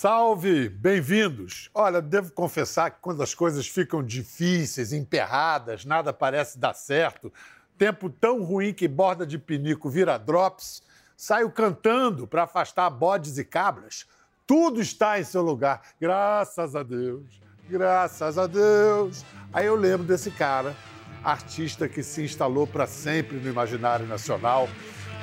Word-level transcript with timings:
Salve, 0.00 0.68
bem-vindos. 0.68 1.68
Olha, 1.74 2.00
devo 2.00 2.30
confessar 2.30 2.88
que 2.92 2.98
quando 3.00 3.20
as 3.20 3.34
coisas 3.34 3.66
ficam 3.66 4.00
difíceis, 4.00 4.92
emperradas, 4.92 5.84
nada 5.84 6.12
parece 6.12 6.56
dar 6.56 6.72
certo, 6.72 7.32
tempo 7.76 8.08
tão 8.08 8.44
ruim 8.44 8.72
que 8.72 8.86
borda 8.86 9.26
de 9.26 9.36
pinico 9.36 9.90
vira 9.90 10.16
drops, 10.16 10.84
saio 11.16 11.50
cantando 11.50 12.28
para 12.28 12.44
afastar 12.44 12.88
bodes 12.90 13.38
e 13.38 13.44
cabras. 13.44 14.06
Tudo 14.46 14.80
está 14.80 15.18
em 15.18 15.24
seu 15.24 15.42
lugar, 15.42 15.82
graças 16.00 16.76
a 16.76 16.84
Deus, 16.84 17.40
graças 17.68 18.38
a 18.38 18.46
Deus. 18.46 19.24
Aí 19.52 19.66
eu 19.66 19.74
lembro 19.74 20.06
desse 20.06 20.30
cara, 20.30 20.76
artista 21.24 21.88
que 21.88 22.04
se 22.04 22.22
instalou 22.22 22.68
para 22.68 22.86
sempre 22.86 23.36
no 23.38 23.48
imaginário 23.48 24.06
nacional, 24.06 24.68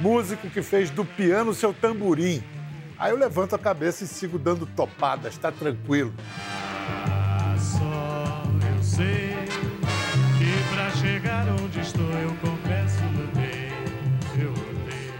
músico 0.02 0.50
que 0.50 0.62
fez 0.62 0.90
do 0.90 1.06
piano 1.06 1.54
seu 1.54 1.74
tamborim 1.74 2.44
Aí 2.98 3.12
eu 3.12 3.18
levanto 3.18 3.54
a 3.54 3.60
cabeça 3.60 4.06
e 4.06 4.08
sigo 4.08 4.40
dando 4.40 4.66
topadas, 4.66 5.38
tá 5.38 5.52
tranquilo. 5.52 6.14
Ah, 6.88 7.56
só 7.60 8.44
eu 8.74 8.84
sei 8.84 9.36
que 10.38 10.74
pra 10.74 10.90
chegar 10.92 11.46
onde 11.50 11.80
estou 11.82 12.10
eu 12.12 12.34
confesso 12.36 13.00
lutei, 13.14 13.72
eu 14.42 14.50
lutei. 14.50 15.12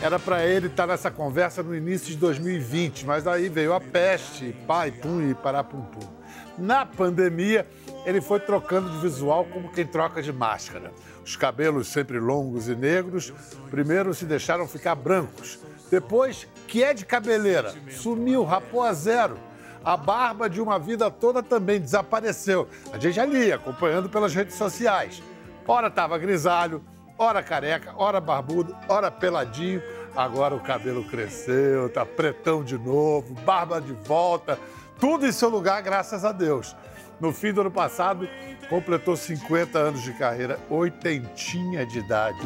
Era 0.00 0.18
para 0.18 0.46
ele 0.46 0.68
estar 0.68 0.86
tá 0.86 0.92
nessa 0.92 1.10
conversa 1.10 1.62
no 1.62 1.74
início 1.74 2.08
de 2.08 2.16
2020, 2.16 3.04
mas 3.04 3.26
aí 3.26 3.50
veio 3.50 3.74
a 3.74 3.80
peste, 3.80 4.56
pai, 4.66 4.90
pum 4.90 5.20
e 5.20 5.34
parapum 5.34 5.82
pum. 5.82 6.08
Na 6.56 6.86
pandemia, 6.86 7.66
ele 8.06 8.22
foi 8.22 8.40
trocando 8.40 8.88
de 8.90 8.98
visual 8.98 9.44
como 9.44 9.70
quem 9.70 9.86
troca 9.86 10.22
de 10.22 10.32
máscara. 10.32 10.92
Os 11.22 11.36
cabelos 11.36 11.88
sempre 11.88 12.18
longos 12.18 12.68
e 12.68 12.74
negros, 12.74 13.32
primeiro 13.70 14.14
se 14.14 14.24
deixaram 14.24 14.66
ficar 14.66 14.94
brancos 14.94 15.58
depois, 15.90 16.46
que 16.68 16.84
é 16.84 16.94
de 16.94 17.04
cabeleira, 17.04 17.74
sumiu, 17.90 18.44
rapou 18.44 18.82
a 18.82 18.92
zero. 18.92 19.36
A 19.84 19.96
barba 19.96 20.48
de 20.48 20.60
uma 20.60 20.78
vida 20.78 21.10
toda 21.10 21.42
também 21.42 21.80
desapareceu. 21.80 22.68
A 22.92 22.98
gente 22.98 23.18
ali, 23.18 23.50
acompanhando 23.50 24.08
pelas 24.08 24.34
redes 24.34 24.54
sociais. 24.54 25.22
Ora 25.66 25.88
estava 25.88 26.18
grisalho, 26.18 26.84
ora 27.18 27.42
careca, 27.42 27.92
ora 27.96 28.20
barbudo, 28.20 28.76
ora 28.88 29.10
peladinho. 29.10 29.82
Agora 30.14 30.54
o 30.54 30.60
cabelo 30.60 31.04
cresceu, 31.04 31.88
tá 31.88 32.04
pretão 32.04 32.62
de 32.62 32.76
novo, 32.76 33.34
barba 33.42 33.80
de 33.80 33.92
volta, 33.92 34.58
tudo 34.98 35.26
em 35.26 35.32
seu 35.32 35.48
lugar, 35.48 35.82
graças 35.82 36.24
a 36.24 36.32
Deus. 36.32 36.76
No 37.20 37.32
fim 37.32 37.52
do 37.52 37.62
ano 37.62 37.70
passado, 37.70 38.28
completou 38.68 39.16
50 39.16 39.78
anos 39.78 40.02
de 40.02 40.12
carreira, 40.12 40.58
oitentinha 40.68 41.86
de 41.86 41.98
idade. 41.98 42.40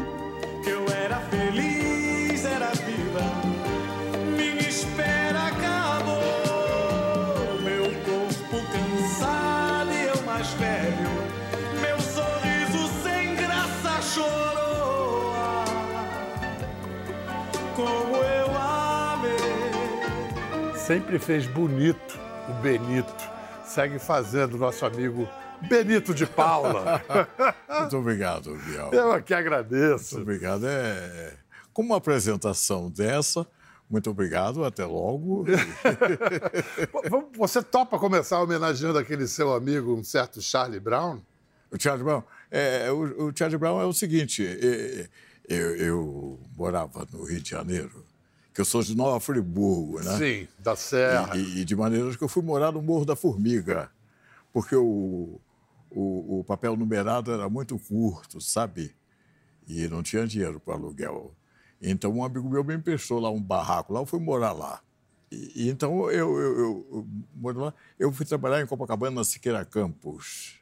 Sempre 20.87 21.19
fez 21.19 21.47
bonito 21.47 22.19
o 22.47 22.53
Benito. 22.61 23.15
Segue 23.65 23.99
fazendo 23.99 24.59
nosso 24.59 24.85
amigo 24.85 25.27
Benito 25.67 26.15
de 26.15 26.27
Paula. 26.27 27.03
Muito 27.81 27.97
obrigado, 27.97 28.55
Biel. 28.67 28.91
Eu 28.93 29.13
aqui 29.13 29.33
agradeço. 29.33 30.17
Muito 30.17 30.29
obrigado. 30.29 30.67
É... 30.67 31.33
Com 31.73 31.83
uma 31.83 31.97
apresentação 31.97 32.91
dessa, 32.91 33.47
muito 33.91 34.11
obrigado, 34.11 34.65
até 34.65 34.85
logo. 34.85 35.45
Você 37.37 37.63
topa 37.63 37.99
começar 37.99 38.41
homenageando 38.41 38.99
aquele 38.99 39.27
seu 39.27 39.55
amigo, 39.55 39.95
um 39.95 40.05
certo 40.05 40.41
Charlie 40.43 40.79
Brown? 40.79 41.21
O 41.71 41.81
Charlie 41.81 42.05
Brown? 42.05 42.23
É, 42.51 42.93
o, 42.93 43.29
o 43.29 43.33
Charlie 43.35 43.59
Brown 43.59 43.81
é 43.81 43.87
o 43.87 43.93
seguinte: 43.93 44.43
eu, 45.49 45.77
eu 45.77 46.41
morava 46.57 47.07
no 47.11 47.25
Rio 47.25 47.41
de 47.41 47.51
Janeiro 47.51 48.05
que 48.55 48.61
eu 48.61 48.65
sou 48.65 48.83
de 48.83 48.97
Nova 48.97 49.19
Friburgo, 49.19 50.01
né? 50.01 50.17
Sim, 50.17 50.49
da 50.61 50.77
Serra. 50.77 51.37
E, 51.37 51.61
e, 51.61 51.65
de 51.65 51.75
maneira 51.75 52.17
que 52.17 52.23
eu 52.23 52.29
fui 52.29 52.43
morar 52.43 52.71
no 52.71 52.81
Morro 52.81 53.05
da 53.05 53.17
Formiga, 53.17 53.91
porque 54.53 54.77
o, 54.77 55.41
o, 55.91 56.39
o, 56.39 56.45
papel 56.45 56.77
numerado 56.77 57.33
era 57.33 57.49
muito 57.51 57.77
curto, 57.77 58.41
sabe? 58.41 58.95
E 59.67 59.89
não 59.89 60.05
tinha 60.05 60.25
dinheiro 60.25 60.61
para 60.61 60.75
aluguel. 60.75 61.35
Então 61.83 62.13
um 62.13 62.25
amigo 62.25 62.49
meu 62.49 62.63
me 62.63 62.77
emprestou 62.77 63.19
lá 63.19 63.29
um 63.29 63.43
barraco, 63.43 63.93
lá 63.93 64.01
eu 64.01 64.07
fui 64.07 64.21
morar 64.21 64.53
lá. 64.53 64.81
E, 65.33 65.69
então 65.69 66.09
eu, 66.13 66.39
eu, 66.39 66.59
eu, 66.59 67.07
eu, 67.43 67.53
lá, 67.61 67.75
eu 67.99 68.13
fui 68.13 68.25
trabalhar 68.25 68.63
em 68.63 68.67
Copacabana, 68.69 69.17
na 69.17 69.25
Siqueira 69.25 69.65
Campos. 69.65 70.61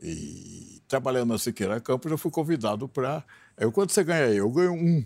E 0.00 0.80
trabalhando 0.86 1.30
na 1.30 1.38
Siqueira 1.38 1.80
Campos, 1.80 2.08
eu 2.10 2.16
fui 2.16 2.30
convidado 2.30 2.88
para. 2.88 3.24
Eu, 3.58 3.72
quando 3.72 3.90
você 3.90 4.04
ganha? 4.04 4.32
Eu 4.32 4.48
ganho 4.48 4.72
um. 4.72 5.04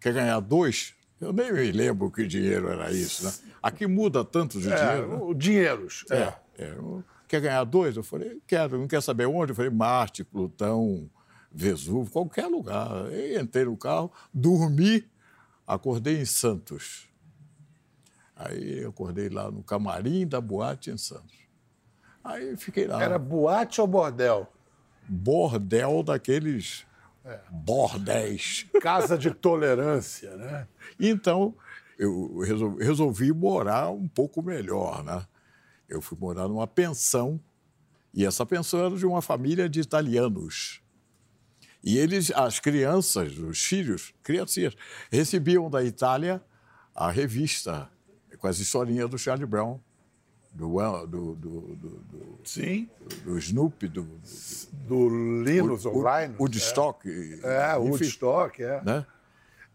Quer 0.00 0.14
ganhar 0.14 0.40
dois? 0.40 0.96
Eu 1.20 1.32
nem 1.32 1.52
me 1.52 1.72
lembro 1.72 2.10
que 2.10 2.26
dinheiro 2.26 2.68
era 2.68 2.92
isso, 2.92 3.24
né? 3.24 3.32
Aqui 3.62 3.86
muda 3.86 4.24
tanto 4.24 4.60
de 4.60 4.72
é, 4.72 4.76
dinheiro. 4.76 5.28
Né? 5.28 5.34
Dinheiros. 5.34 6.04
É. 6.10 6.16
é. 6.16 6.34
é. 6.58 6.76
Quer 7.26 7.40
ganhar 7.40 7.64
dois? 7.64 7.96
Eu 7.96 8.02
falei, 8.02 8.40
quero. 8.46 8.78
Não 8.78 8.88
quer 8.88 9.02
saber 9.02 9.26
onde? 9.26 9.52
Eu 9.52 9.56
falei, 9.56 9.70
Marte, 9.70 10.24
Plutão, 10.24 11.10
Vesúvio, 11.52 12.10
qualquer 12.10 12.46
lugar. 12.46 12.90
Eu 13.12 13.40
entrei 13.40 13.64
no 13.64 13.76
carro, 13.76 14.10
dormi, 14.32 15.04
acordei 15.66 16.20
em 16.20 16.24
Santos. 16.24 17.08
Aí 18.34 18.84
acordei 18.84 19.28
lá 19.28 19.50
no 19.50 19.62
camarim 19.62 20.26
da 20.26 20.40
boate 20.40 20.90
em 20.90 20.96
Santos. 20.96 21.36
Aí 22.22 22.56
fiquei 22.56 22.86
lá. 22.86 23.02
Era 23.02 23.18
boate 23.18 23.80
ou 23.80 23.86
bordel? 23.86 24.50
Bordel 25.08 26.02
daqueles 26.02 26.86
é. 27.24 27.40
bordéis. 27.50 28.66
Casa 28.80 29.16
de 29.18 29.30
tolerância, 29.30 30.36
né? 30.36 30.66
Então, 30.98 31.54
eu 31.98 32.38
resolvi, 32.40 32.84
resolvi 32.84 33.32
morar 33.32 33.90
um 33.90 34.08
pouco 34.08 34.42
melhor, 34.42 35.02
né? 35.04 35.26
Eu 35.88 36.00
fui 36.00 36.16
morar 36.18 36.48
numa 36.48 36.66
pensão, 36.66 37.40
e 38.12 38.24
essa 38.24 38.44
pensão 38.44 38.86
era 38.86 38.96
de 38.96 39.06
uma 39.06 39.22
família 39.22 39.68
de 39.68 39.80
italianos. 39.80 40.82
E 41.82 41.96
eles, 41.96 42.30
as 42.32 42.58
crianças, 42.58 43.38
os 43.38 43.62
filhos, 43.62 44.12
criancinhas, 44.22 44.74
recebiam 45.10 45.70
da 45.70 45.82
Itália 45.82 46.42
a 46.94 47.10
revista 47.10 47.88
com 48.38 48.46
as 48.46 48.58
historinhas 48.58 49.08
do 49.08 49.18
Charlie 49.18 49.46
Brown 49.46 49.80
do, 50.52 51.06
do, 51.06 51.34
do, 51.34 51.60
do, 51.76 52.38
Sim. 52.44 52.88
do, 53.24 53.38
Snoopy, 53.38 53.88
do, 53.88 54.08
do, 54.86 55.42
Linus 55.44 55.86
ou 55.86 55.94
Linus. 55.94 56.38
Woodstock. 56.38 57.08
É, 57.42 57.76
o 57.76 57.82
Woodstock, 57.82 58.62
é. 58.62 58.82
Né? 58.82 59.06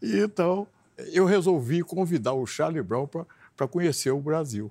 E 0.02 0.18
então 0.20 0.66
eu 1.12 1.24
resolvi 1.24 1.82
convidar 1.82 2.34
o 2.34 2.46
Charlie 2.46 2.82
Brown 2.82 3.08
para 3.56 3.68
conhecer 3.68 4.10
o 4.10 4.20
Brasil. 4.20 4.70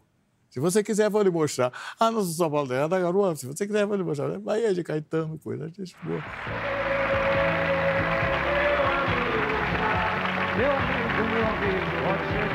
Se 0.50 0.60
você 0.60 0.84
quiser, 0.84 1.10
vou 1.10 1.24
lhe 1.24 1.32
mostrar. 1.32 1.72
Ah, 2.00 2.12
não 2.12 2.22
sou 2.24 2.34
São 2.34 2.52
Paulo, 2.52 2.72
é 2.72 2.88
da 2.88 3.00
Garoa. 3.00 3.36
Se 3.36 3.48
você 3.48 3.66
quiser, 3.66 3.88
vou 3.88 3.98
lhe 3.98 4.04
mostrar. 4.04 4.38
Bahia 4.40 4.72
de 4.72 4.84
Caetano, 4.84 5.40
coisa 5.40 5.68
de 5.68 5.96
boa. 6.04 6.24
Meu 10.56 10.72
amigo, 10.72 11.24
meu 11.34 11.48
amigo, 11.48 11.86
pode 12.06 12.53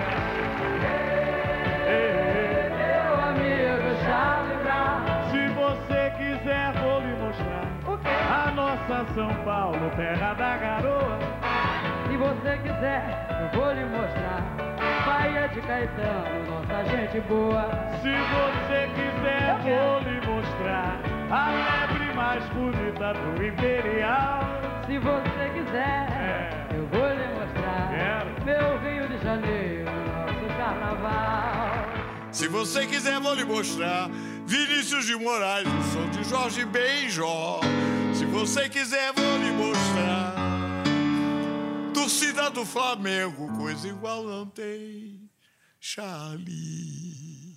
São 9.14 9.32
Paulo, 9.44 9.91
terra 9.97 10.34
da 10.34 10.56
garoa. 10.56 11.19
Se 12.08 12.17
você 12.17 12.58
quiser, 12.58 13.28
eu 13.40 13.61
vou 13.61 13.73
lhe 13.73 13.84
mostrar. 13.84 14.43
Bahia 15.06 15.49
de 15.49 15.61
Caetano, 15.61 16.46
nossa 16.46 16.84
gente 16.84 17.20
boa. 17.28 17.70
Se 18.02 18.11
você 18.11 18.88
quiser, 18.96 19.56
vou 19.62 20.00
lhe 20.00 20.20
mostrar. 20.26 21.00
A 21.31 21.50
lebre 21.50 22.12
mais 22.14 22.44
bonita 22.46 23.14
do 23.14 23.46
Imperial. 23.46 24.40
Se 24.87 24.99
você 24.99 25.50
quiser, 25.55 26.08
é. 26.11 26.67
eu 26.75 26.87
vou 26.88 27.08
lhe 27.08 27.28
mostrar. 27.38 27.90
Quero. 27.90 28.44
Meu 28.44 28.78
Rio 28.81 29.08
de 29.08 29.23
Janeiro, 29.23 29.90
nosso 30.26 30.56
carnaval. 30.56 31.84
Se 32.32 32.49
você 32.49 32.87
quiser, 32.87 33.20
vou 33.20 33.34
lhe 33.34 33.44
mostrar. 33.44 34.11
Vinícius 34.44 35.06
de 35.06 35.14
Moraes, 35.14 35.69
o 35.69 35.82
som 35.93 36.08
de 36.11 36.25
Jorge 36.25 36.64
Benjó. 36.64 37.61
Se 38.19 38.26
você 38.26 38.69
quiser, 38.69 39.12
vou 39.12 39.37
lhe 39.38 39.53
mostrar. 39.53 40.35
Torcida 41.94 42.50
do 42.50 42.67
Flamengo, 42.67 43.56
coisa 43.56 43.87
igual 43.87 44.25
não 44.25 44.44
tem. 44.44 45.31
Charlie. 45.79 47.55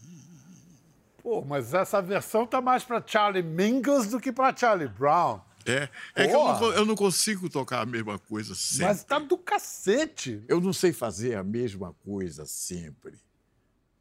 Pô, 1.23 1.41
mas 1.41 1.73
essa 1.73 1.99
versão 1.99 2.45
tá 2.45 2.61
mais 2.61 2.83
pra 2.83 3.03
Charlie 3.03 3.41
Mingus 3.41 4.05
do 4.05 4.19
que 4.19 4.31
pra 4.31 4.55
Charlie 4.55 4.87
Brown. 4.87 5.41
É, 5.65 5.89
é 6.13 6.27
que 6.27 6.35
eu 6.35 6.43
não, 6.43 6.71
eu 6.73 6.85
não, 6.85 6.95
consigo 6.95 7.49
tocar 7.49 7.81
a 7.81 7.85
mesma 7.87 8.19
coisa 8.19 8.53
sempre. 8.53 8.85
Mas 8.85 9.03
tá 9.03 9.17
do 9.17 9.39
cacete. 9.39 10.43
Eu 10.47 10.61
não 10.61 10.73
sei 10.73 10.93
fazer 10.93 11.33
a 11.33 11.43
mesma 11.43 11.95
coisa 12.05 12.45
sempre. 12.45 13.17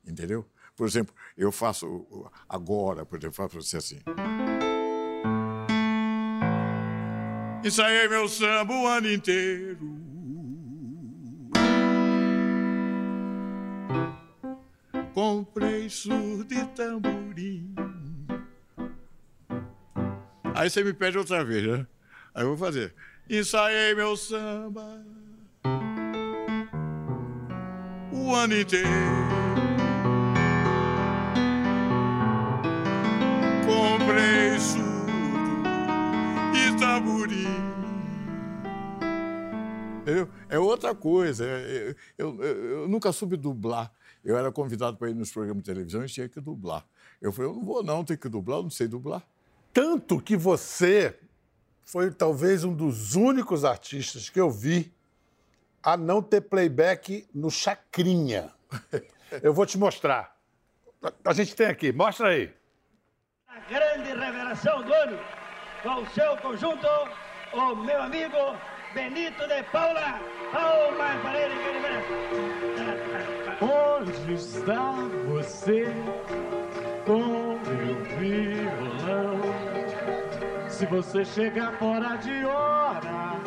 Entendeu? 0.07 0.45
Por 0.77 0.87
exemplo, 0.87 1.15
eu 1.39 1.51
faço 1.51 2.31
agora, 2.47 3.07
por 3.07 3.19
exemplo, 3.19 3.35
faço 3.35 3.63
você 3.63 3.79
assim. 3.79 4.01
Ensaiei 7.63 8.09
meu 8.09 8.27
samba 8.27 8.73
o 8.73 8.87
ano 8.87 9.13
inteiro. 9.13 9.79
Comprei 15.13 15.91
surdo 15.91 16.55
e 16.55 16.65
tamborim. 16.69 17.75
Aí 20.55 20.71
você 20.71 20.83
me 20.83 20.95
pede 20.95 21.19
outra 21.19 21.45
vez, 21.45 21.67
né? 21.67 21.87
Aí 22.35 22.45
eu 22.45 22.49
vou 22.49 22.57
fazer. 22.57 22.95
Ensaiei 23.29 23.95
meu 23.95 24.17
samba 24.17 25.05
o 28.11 28.35
ano 28.35 28.59
inteiro. 28.59 28.89
Comprei 33.67 34.59
surdo 34.59 34.90
tamborim. 37.01 37.47
Entendeu? 40.03 40.29
É 40.49 40.59
outra 40.59 40.95
coisa. 40.95 41.45
Eu, 41.45 41.95
eu, 42.19 42.45
eu, 42.45 42.71
eu 42.71 42.89
nunca 42.89 43.13
soube 43.13 43.37
dublar. 43.37 43.91
Eu 44.25 44.37
era 44.37 44.53
convidado 44.53 44.97
para 44.97 45.11
ir 45.11 45.15
nos 45.15 45.33
programas 45.33 45.63
de 45.63 45.67
televisão 45.67 46.05
e 46.05 46.09
tinha 46.09 46.29
que 46.29 46.41
dublar. 46.41 46.85
Eu 47.21 47.33
falei, 47.33 47.51
eu 47.51 47.55
não 47.55 47.65
vou 47.65 47.83
não, 47.83 48.05
tem 48.05 48.17
que 48.17 48.29
dublar, 48.29 48.59
eu 48.59 48.63
não 48.65 48.71
sei 48.71 48.87
dublar. 48.87 49.23
Tanto 49.73 50.21
que 50.21 50.37
você 50.37 51.19
foi 51.83 52.11
talvez 52.11 52.65
um 52.65 52.75
dos 52.75 53.15
únicos 53.15 53.65
artistas 53.65 54.29
que 54.29 54.41
eu 54.41 54.51
vi 54.51 54.93
a 55.83 55.97
não 55.97 56.23
ter 56.23 56.43
playback 56.43 57.27
no 57.35 57.51
Chacrinha. 57.51 58.53
Eu 59.43 59.55
vou 59.55 59.65
te 59.65 59.79
mostrar. 59.79 60.37
A 61.25 61.33
gente 61.33 61.55
tem 61.55 61.69
aqui, 61.69 61.93
mostra 61.93 62.31
aí. 62.31 62.53
A 63.47 63.61
grande 63.61 64.09
revelação 64.09 64.83
do 64.83 64.93
ano 64.93 65.40
com 65.83 66.03
o 66.03 66.07
seu 66.11 66.37
conjunto, 66.39 66.87
o 67.53 67.75
meu 67.75 68.03
amigo 68.03 68.57
Benito 68.95 69.47
de 69.47 69.63
Paula. 69.65 70.21
Palmas 70.53 71.21
para 71.23 71.39
ele 71.39 71.55
que 71.55 71.69
ele 71.69 71.81
merece. 71.81 72.09
Onde 73.63 74.33
está 74.35 74.93
você 75.29 75.87
com 77.07 77.59
meu 77.67 77.95
violão? 78.19 79.41
Se 80.69 80.87
você 80.87 81.25
chegar 81.25 81.73
fora 81.79 82.17
de 82.17 82.45
hora, 82.45 83.41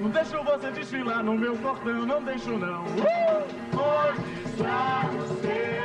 não 0.00 0.10
deixo 0.10 0.42
você 0.42 0.70
desfilar 0.70 1.22
no 1.22 1.36
meu 1.36 1.56
cordão, 1.56 2.06
não 2.06 2.22
deixo 2.22 2.50
não. 2.50 2.84
Uh! 2.84 3.44
Onde 3.74 4.50
está 4.50 5.08
você 5.12 5.82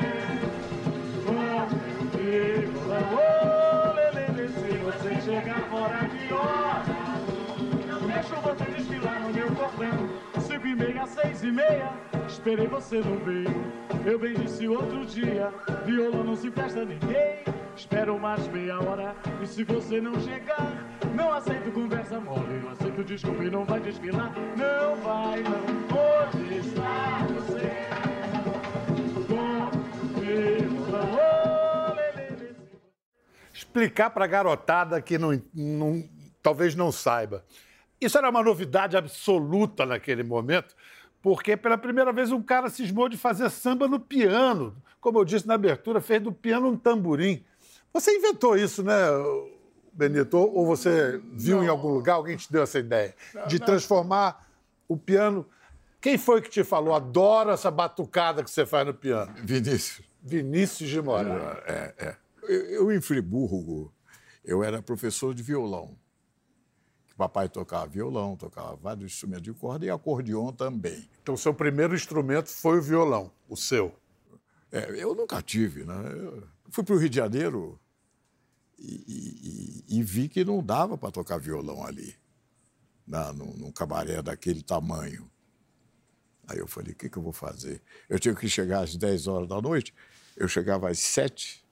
com 1.26 1.32
meu 1.34 2.72
violão? 2.72 3.65
Você 4.98 5.22
chegar 5.22 5.62
fora 5.70 6.08
de 6.08 6.34
hora, 6.34 6.84
não 7.88 8.08
deixo 8.08 8.36
você 8.36 8.64
desfilar 8.72 9.22
no 9.22 9.34
meu 9.34 9.48
cordão. 9.52 10.10
Cinco 10.40 10.68
e 10.68 10.76
meia, 10.76 11.06
seis 11.06 11.44
e 11.44 11.52
meia, 11.52 11.92
esperei 12.28 12.68
você 12.68 13.02
não 13.02 13.18
veio. 13.18 13.74
Eu 14.06 14.20
bem 14.20 14.34
disse 14.34 14.68
outro 14.68 15.06
dia, 15.06 15.52
violão 15.86 16.24
não 16.24 16.36
se 16.36 16.50
presta 16.50 16.86
ninguém. 16.86 17.44
Espero 17.76 18.18
mais 18.18 18.48
meia 18.48 18.80
hora, 18.80 19.14
e 19.42 19.46
se 19.46 19.64
você 19.66 20.00
não 20.00 20.18
chegar, 20.22 20.72
não 21.14 21.34
aceito 21.34 21.72
conversa 21.72 22.20
mole. 22.20 22.62
Não 22.64 22.72
aceito 22.72 23.04
desculpa 23.04 23.44
e 23.44 23.50
não 23.50 23.66
vai 23.66 23.82
desfilar. 23.82 24.32
Não 24.56 24.96
vai, 25.04 25.44
não. 25.44 25.66
Onde 26.26 26.60
está 26.60 27.28
você? 27.34 27.95
Explicar 33.76 34.10
para 34.12 34.24
a 34.24 34.28
garotada 34.28 35.02
que 35.02 35.18
não, 35.18 35.42
não- 35.54 36.02
talvez 36.42 36.76
não 36.76 36.94
saiba. 36.94 37.44
Isso 38.00 38.18
era 38.18 38.30
uma 38.30 38.42
novidade 38.42 38.96
absoluta 38.96 39.86
naquele 39.86 40.24
momento, 40.24 40.74
porque 41.22 41.58
pela 41.58 41.78
primeira 41.78 42.14
vez 42.14 42.32
um 42.32 42.42
cara 42.42 42.70
cismou 42.70 43.10
de 43.10 43.18
fazer 43.18 43.50
samba 43.50 43.86
no 43.86 44.00
piano. 44.00 44.74
Como 45.02 45.20
eu 45.20 45.26
disse 45.26 45.46
na 45.46 45.56
abertura, 45.56 46.00
fez 46.00 46.22
do 46.22 46.32
piano 46.32 46.70
um 46.70 46.78
tamborim. 46.78 47.44
Você 47.92 48.16
inventou 48.16 48.56
isso, 48.58 48.82
né, 48.82 48.96
Benito? 49.92 50.38
Ou 50.38 50.66
você 50.66 51.22
viu 51.34 51.62
em 51.62 51.68
algum 51.68 51.90
lugar, 51.90 52.14
alguém 52.14 52.38
te 52.38 52.50
deu 52.50 52.64
essa 52.64 52.80
ideia? 52.80 53.14
de 53.48 53.60
transformar 53.60 54.48
o 54.88 54.96
piano. 54.96 55.46
Quem 56.00 56.18
foi 56.18 56.42
que 56.42 56.50
te 56.50 56.64
falou? 56.64 56.96
Adoro 56.96 57.50
essa 57.52 57.70
batucada 57.70 58.42
que 58.42 58.50
você 58.50 58.66
faz 58.66 58.88
no 58.88 58.94
piano. 58.94 59.34
Vinícius. 59.44 60.02
Vinícius 60.24 60.90
de 60.90 61.02
Moraes. 61.02 61.58
É, 61.68 61.94
é. 61.98 62.16
Eu, 62.48 62.66
eu, 62.66 62.92
em 62.92 63.02
Friburgo, 63.02 63.94
eu 64.44 64.64
era 64.64 64.82
professor 64.82 65.34
de 65.34 65.44
violão. 65.44 65.98
Papai 67.18 67.48
tocava 67.48 67.88
violão, 67.88 68.36
tocava 68.36 68.76
vários 68.76 69.14
instrumentos 69.14 69.44
de 69.44 69.54
corda 69.54 69.86
e 69.86 69.90
acordeon 69.90 70.52
também. 70.52 71.10
Então, 71.22 71.38
seu 71.38 71.54
primeiro 71.54 71.96
instrumento 71.96 72.50
foi 72.50 72.80
o 72.80 72.82
violão, 72.82 73.32
o 73.48 73.56
seu. 73.56 73.96
É, 74.72 75.02
eu 75.02 75.16
nunca 75.16 75.42
tive, 75.42 75.86
né? 75.86 75.94
Eu 76.14 76.48
fui 76.72 76.84
para 76.84 76.94
o 76.94 76.98
Rio 76.98 77.08
de 77.10 77.16
Janeiro 77.16 77.80
e, 78.78 79.84
e- 79.88 79.98
e 80.00 80.04
vi 80.04 80.28
que 80.28 80.44
não 80.44 80.62
dava 80.62 80.98
para 80.98 81.10
tocar 81.12 81.38
violão 81.38 81.86
ali, 81.86 82.14
na, 83.08 83.32
num, 83.32 83.54
num 83.56 83.72
cabaré 83.72 84.22
daquele 84.22 84.62
tamanho. 84.62 85.32
Aí 86.48 86.60
eu 86.60 86.68
falei, 86.68 86.92
o 86.92 86.96
que, 86.96 87.10
que 87.10 87.18
eu 87.18 87.24
vou 87.24 87.32
fazer? 87.34 87.82
Eu 88.10 88.20
tinha 88.20 88.36
que 88.36 88.50
chegar 88.50 88.82
às 88.84 88.96
10 88.98 89.26
horas 89.28 89.48
da 89.48 89.62
noite, 89.62 89.94
eu 90.36 90.50
chegava 90.50 90.90
às 90.90 91.00
7, 91.00 91.65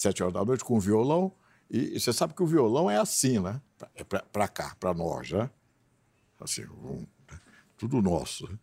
7 0.00 0.22
horas 0.22 0.34
da 0.34 0.44
noite 0.44 0.64
com 0.64 0.76
o 0.76 0.80
violão, 0.80 1.32
e, 1.70 1.96
e 1.96 2.00
você 2.00 2.12
sabe 2.12 2.34
que 2.34 2.42
o 2.42 2.46
violão 2.46 2.90
é 2.90 2.96
assim, 2.96 3.38
né? 3.38 3.60
É 3.94 4.02
para 4.04 4.48
cá, 4.48 4.74
para 4.80 4.92
nós, 4.94 5.30
né? 5.30 5.50
Assim, 6.40 6.64
um- 6.66 7.06
tudo 7.76 8.00
nosso. 8.02 8.50
né? 8.50 8.58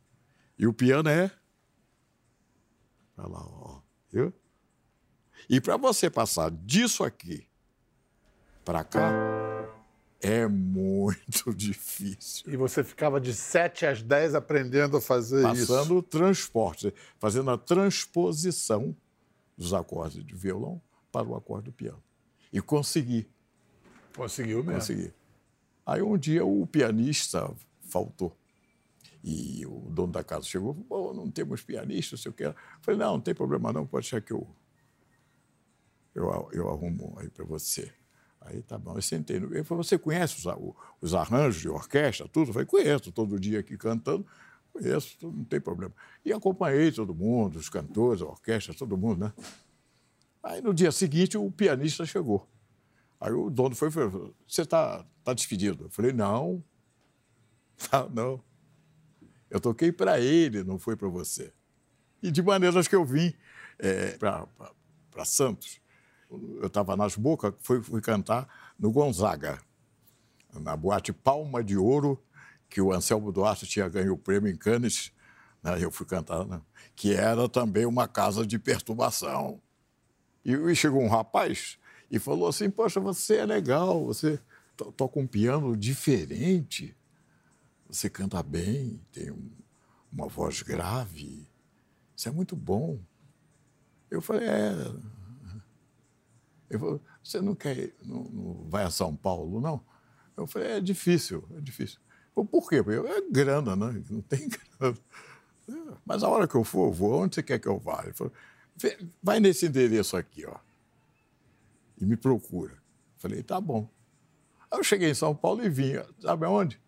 E 0.57 0.65
o 0.67 0.73
piano 0.73 1.07
é 1.09 1.31
Olha 3.17 3.27
lá, 3.29 3.39
ó. 3.47 3.79
Viu? 4.11 4.31
E 5.49 5.59
para 5.61 5.75
você 5.77 6.09
passar 6.09 6.51
disso 6.51 7.03
aqui 7.03 7.47
para 8.65 8.83
cá, 8.83 9.11
é 10.19 10.47
muito 10.47 11.53
difícil. 11.55 12.51
E 12.51 12.57
você 12.57 12.83
ficava 12.83 13.19
de 13.19 13.33
7 13.33 13.85
às 13.85 14.01
10 14.03 14.35
aprendendo 14.35 14.97
a 14.97 15.01
fazer 15.01 15.39
isso. 15.53 15.67
Passando 15.73 15.97
o 15.97 16.03
transporte, 16.03 16.94
fazendo 17.19 17.49
a 17.51 17.57
transposição 17.57 18.95
dos 19.57 19.73
acordes 19.73 20.23
de 20.23 20.35
violão 20.35 20.81
para 21.24 21.33
o 21.33 21.36
acorde 21.38 21.66
do 21.66 21.71
piano. 21.71 22.02
E 22.52 22.62
consegui, 22.62 23.28
Conseguiu 24.16 24.57
mesmo. 24.64 24.74
consegui. 24.80 25.14
Aí 25.86 26.02
um 26.02 26.18
dia 26.18 26.44
o 26.45 26.66
pianista 26.68 27.54
faltou. 27.81 28.36
E 29.24 29.66
o 29.66 29.90
dono 29.92 30.12
da 30.14 30.24
casa 30.24 30.45
chegou 30.45 30.71
e 30.71 30.88
falou, 30.88 31.14
"Pô, 31.14 31.14
não 31.14 31.30
temos 31.30 31.62
pianista, 31.62 32.16
não 32.16 32.21
sei 32.21 32.30
o 32.31 32.33
que. 32.33 32.44
Eu 32.44 32.56
falei, 32.81 33.00
não, 33.00 33.14
não 33.14 33.21
tem 33.21 33.33
problema 33.36 33.71
não, 33.74 33.86
pode 33.86 34.07
ser 34.07 34.21
que 34.21 34.31
eu, 34.33 34.47
eu, 36.16 36.50
eu 36.52 36.69
arrumo 36.69 37.16
aí 37.19 37.30
para 37.30 37.45
você. 37.45 37.92
Aí 38.42 38.62
tá 38.62 38.78
bom, 38.78 38.95
eu 38.95 39.02
sentei. 39.02 39.38
Ele 39.38 39.64
falou, 39.64 39.83
você 39.83 39.97
conhece 39.97 40.38
os, 40.47 40.76
os 41.02 41.14
arranjos 41.14 41.62
de 41.62 41.69
orquestra, 41.69 42.28
tudo? 42.28 42.50
Eu 42.50 42.54
falei, 42.54 42.66
conheço, 42.66 43.12
todo 43.12 43.40
dia 43.40 43.59
aqui 43.59 43.78
cantando, 43.78 44.26
conheço, 44.71 45.18
não 45.21 45.44
tem 45.44 45.59
problema. 45.59 45.94
E 46.24 46.31
acompanhei 46.31 46.92
todo 46.92 47.14
mundo, 47.14 47.57
os 47.57 47.68
cantores, 47.69 48.21
a 48.21 48.26
orquestra, 48.26 48.74
todo 48.74 48.97
mundo, 48.97 49.26
né? 49.26 49.33
Aí 50.47 50.61
no 50.61 50.73
dia 50.73 50.94
seguinte 50.94 51.37
o 51.37 51.51
pianista 51.51 52.06
chegou. 52.06 52.47
Aí 53.19 53.33
o 53.33 53.49
dono 53.49 53.75
foi 53.75 53.89
e 53.89 53.92
falou, 53.92 54.33
você 54.47 54.61
está 54.61 55.06
tá 55.23 55.33
despedido? 55.33 55.85
Eu 55.85 55.89
falei, 55.89 56.13
não, 56.13 56.63
tá, 57.89 58.07
não. 58.07 58.42
Eu 59.49 59.59
toquei 59.59 59.92
para 59.92 60.19
ele, 60.21 60.63
não 60.63 60.80
foi 60.80 60.95
para 60.95 61.09
você. 61.09 61.54
E 62.23 62.31
de 62.31 62.42
maneiras 62.42 62.87
que 62.87 62.95
eu 62.95 63.04
vim 63.04 63.33
para 64.19 65.25
Santos. 65.25 65.81
Eu 66.30 66.68
estava 66.68 66.95
nas 66.95 67.16
bocas, 67.16 67.54
fui, 67.59 67.81
fui 67.81 68.01
cantar 68.01 68.73
no 68.80 68.92
Gonzaga, 68.92 69.59
na 70.54 70.75
boate 70.75 71.11
Palma 71.11 71.63
de 71.63 71.77
Ouro, 71.77 72.21
que 72.69 72.81
o 72.81 72.94
Anselmo 72.94 73.31
Duarte 73.31 73.66
tinha 73.66 73.87
ganho 73.87 74.13
o 74.13 74.18
prêmio 74.18 74.51
em 74.51 74.57
Cannes. 74.57 75.11
Né? 75.61 75.83
Eu 75.83 75.92
fui 75.92 76.06
cantar, 76.06 76.45
né? 76.45 76.61
que 76.95 77.13
era 77.13 77.47
também 77.49 77.85
uma 77.85 78.07
casa 78.07 78.45
de 78.45 78.57
perturbação. 78.57 79.61
E, 80.47 80.75
chegou 80.75 81.01
um 81.01 81.09
rapaz 81.09 81.77
e 82.09 82.18
falou 82.18 82.47
assim: 82.47 82.69
Poxa, 82.69 83.01
você 83.01 83.35
é 83.35 83.45
legal, 83.45 84.06
você 84.06 84.39
to- 84.77 84.94
toca 84.94 85.19
um 85.19 85.27
piano 85.27 85.75
diferente, 85.75 86.95
você 87.89 88.09
canta 88.09 88.42
bem, 88.42 89.01
tem 89.11 89.30
um- 89.30 89.51
uma 90.09 90.27
voz 90.30 90.61
grave, 90.61 91.45
isso 92.16 92.30
é 92.30 92.31
muito 92.31 92.56
bom. 92.56 92.97
Eu 94.09 94.21
falei: 94.21 94.47
É. 94.47 94.71
Ele 96.69 96.80
falou: 96.80 97.01
Você 97.21 97.42
não 97.42 97.54
quer, 97.54 97.94
não, 98.04 98.23
não 98.23 98.69
vai 98.69 98.85
a 98.85 98.89
São 98.89 99.13
Paulo, 99.13 99.59
não? 99.59 99.83
Eu 100.37 100.47
falei: 100.47 100.69
É 100.69 100.80
difícil, 100.80 101.44
é 101.57 101.59
difícil. 101.59 101.99
Ele 101.99 102.33
falou, 102.33 102.47
Por 102.47 102.69
quê? 102.69 102.77
Eu, 102.85 103.06
é 103.06 103.21
grana, 103.30 103.75
né? 103.75 104.01
Não 104.09 104.21
tem 104.21 104.47
grana. 104.80 104.97
Mas 106.06 106.23
a 106.23 106.30
hora 106.30 106.47
que 106.47 106.56
eu 106.56 106.63
for, 106.63 106.87
eu 106.87 106.94
vou. 106.94 107.21
Onde 107.23 107.35
você 107.35 107.44
quer 107.44 107.59
que 107.59 107.68
eu 107.68 107.77
vá? 107.77 108.01
Ele 108.06 108.13
falou, 108.13 108.31
vai 109.21 109.39
nesse 109.39 109.67
endereço 109.67 110.17
aqui, 110.17 110.45
ó. 110.45 110.55
E 111.99 112.05
me 112.05 112.15
procura. 112.17 112.77
Falei, 113.17 113.41
tá 113.43 113.59
bom. 113.59 113.89
Aí 114.69 114.79
eu 114.79 114.83
cheguei 114.83 115.09
em 115.09 115.13
São 115.15 115.35
Paulo 115.35 115.63
e 115.63 115.69
vim. 115.69 115.93
Sabe 116.19 116.45
aonde? 116.45 116.79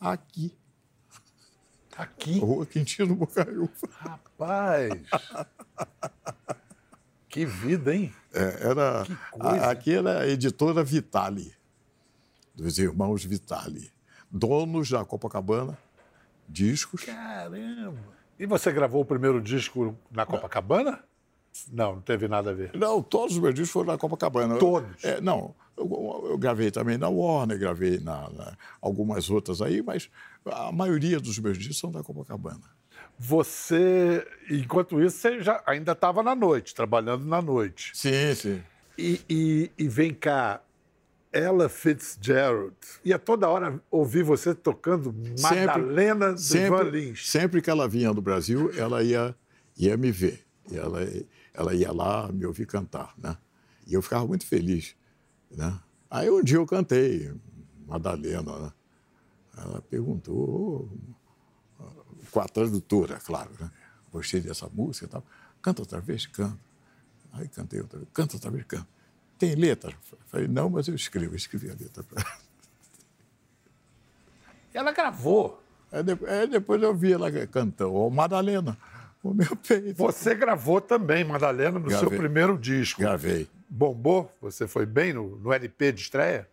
Aqui. 0.00 0.56
Aqui? 1.96 2.38
Rua 2.40 2.66
Quintino 2.66 3.14
Bocaiúva. 3.14 3.70
Rapaz! 3.92 4.90
que 7.28 7.46
vida, 7.46 7.94
hein? 7.94 8.12
É, 8.32 8.68
era, 8.68 9.04
Que 9.04 9.16
coisa. 9.30 9.66
a- 9.66 9.70
aqui 9.70 9.94
era 9.94 10.20
a 10.20 10.26
editora 10.26 10.82
Vitali, 10.82 11.54
dos 12.54 12.78
irmãos 12.78 13.24
Vitali. 13.24 13.92
Donos 14.30 14.88
da 14.90 15.04
Copacabana, 15.04 15.78
discos. 16.48 17.04
Caramba! 17.04 17.98
E 18.38 18.46
você 18.46 18.72
gravou 18.72 19.02
o 19.02 19.04
primeiro 19.04 19.40
disco 19.40 19.96
na 20.10 20.24
Copacabana? 20.24 21.04
Não, 21.70 21.96
não 21.96 22.00
teve 22.02 22.28
nada 22.28 22.50
a 22.50 22.54
ver. 22.54 22.70
Não, 22.74 23.02
todos 23.02 23.34
os 23.36 23.42
meus 23.42 23.54
discos 23.54 23.70
foram 23.72 23.92
na 23.92 23.98
Copacabana. 23.98 24.56
Todos? 24.58 25.04
É, 25.04 25.20
não, 25.20 25.54
eu, 25.76 26.26
eu 26.30 26.38
gravei 26.38 26.70
também 26.70 26.96
na 26.96 27.08
Warner, 27.08 27.58
gravei 27.58 27.98
na, 27.98 28.28
na- 28.30 28.56
algumas 28.80 29.28
outras 29.30 29.60
aí, 29.60 29.82
mas 29.82 30.08
a 30.46 30.72
maioria 30.72 31.20
dos 31.20 31.38
meus 31.38 31.58
discos 31.58 31.78
são 31.78 31.90
da 31.92 32.02
Copacabana. 32.02 32.60
Você, 33.18 34.26
enquanto 34.50 35.00
isso, 35.02 35.16
você 35.18 35.40
já 35.42 35.62
ainda 35.66 35.92
estava 35.92 36.22
na 36.22 36.34
noite, 36.34 36.74
trabalhando 36.74 37.24
na 37.24 37.40
noite. 37.42 37.90
Sim, 37.94 38.34
sim. 38.34 38.62
E, 38.98 39.20
e- 39.28 39.70
e 39.78 39.88
vem 39.88 40.12
cá, 40.12 40.60
Ella 41.32 41.68
Fitzgerald. 41.68 42.74
Ia 43.04 43.18
toda 43.18 43.48
hora 43.48 43.80
ouvir 43.90 44.22
você 44.22 44.54
tocando 44.54 45.14
Madalena 45.40 46.28
do 46.32 46.32
Van 46.32 46.36
sempre, 46.38 46.90
Lins. 46.90 47.30
sempre 47.30 47.62
que 47.62 47.70
ela 47.70 47.88
vinha 47.88 48.12
do 48.12 48.20
Brasil, 48.20 48.70
ela 48.76 49.02
ia, 49.02 49.34
ia 49.76 49.96
me 49.96 50.10
ver. 50.10 50.44
E 50.70 50.76
ela, 50.76 51.00
ela 51.54 51.74
ia 51.74 51.92
lá 51.92 52.30
me 52.32 52.46
ouvir 52.46 52.66
cantar, 52.66 53.14
né? 53.18 53.36
E 53.86 53.94
eu 53.94 54.02
ficava 54.02 54.26
muito 54.26 54.46
feliz, 54.46 54.94
né? 55.50 55.78
Aí 56.10 56.30
um 56.30 56.42
dia 56.42 56.56
eu 56.56 56.66
cantei 56.66 57.34
Madalena, 57.86 58.58
né? 58.58 58.72
Ela 59.56 59.82
perguntou, 59.82 60.90
com 62.30 62.40
a 62.40 62.46
tradutora, 62.46 63.18
claro, 63.18 63.50
né? 63.60 63.70
Gostei 64.10 64.40
dessa 64.40 64.68
música 64.68 65.06
e 65.06 65.08
tal. 65.08 65.24
Canta 65.60 65.82
outra 65.82 66.00
vez? 66.00 66.26
Canta. 66.26 66.58
Aí 67.32 67.48
cantei 67.48 67.80
outra 67.80 67.98
vez. 67.98 68.10
Canta 68.12 68.36
outra 68.36 68.50
vez? 68.50 68.64
Canta. 68.64 68.88
Tem 69.38 69.54
letra? 69.54 69.94
Falei, 70.26 70.48
não, 70.48 70.70
mas 70.70 70.88
eu 70.88 70.94
escrevo. 70.94 71.32
Eu 71.32 71.36
escrevi 71.36 71.70
a 71.70 71.74
letra 71.74 72.02
para 72.02 72.20
ela. 72.22 72.36
Ela 74.74 74.92
gravou. 74.92 75.62
Aí 75.90 76.02
de- 76.02 76.26
aí 76.26 76.46
depois 76.46 76.82
eu 76.82 76.94
vi 76.94 77.12
ela 77.12 77.30
cantando, 77.46 78.08
Madalena, 78.10 78.78
o 79.22 79.32
meu 79.34 79.54
peito. 79.56 79.94
Você 79.96 80.34
gravou 80.34 80.80
também 80.80 81.24
Madalena 81.24 81.78
no 81.78 81.88
seu 81.90 82.00
Gravei. 82.00 82.18
primeiro 82.18 82.58
disco. 82.58 83.00
Gravei. 83.00 83.48
Bombou? 83.68 84.30
Você 84.40 84.66
foi 84.66 84.84
bem 84.84 85.12
no, 85.12 85.36
no 85.38 85.52
LP 85.52 85.92
de 85.92 86.02
estreia? 86.02 86.48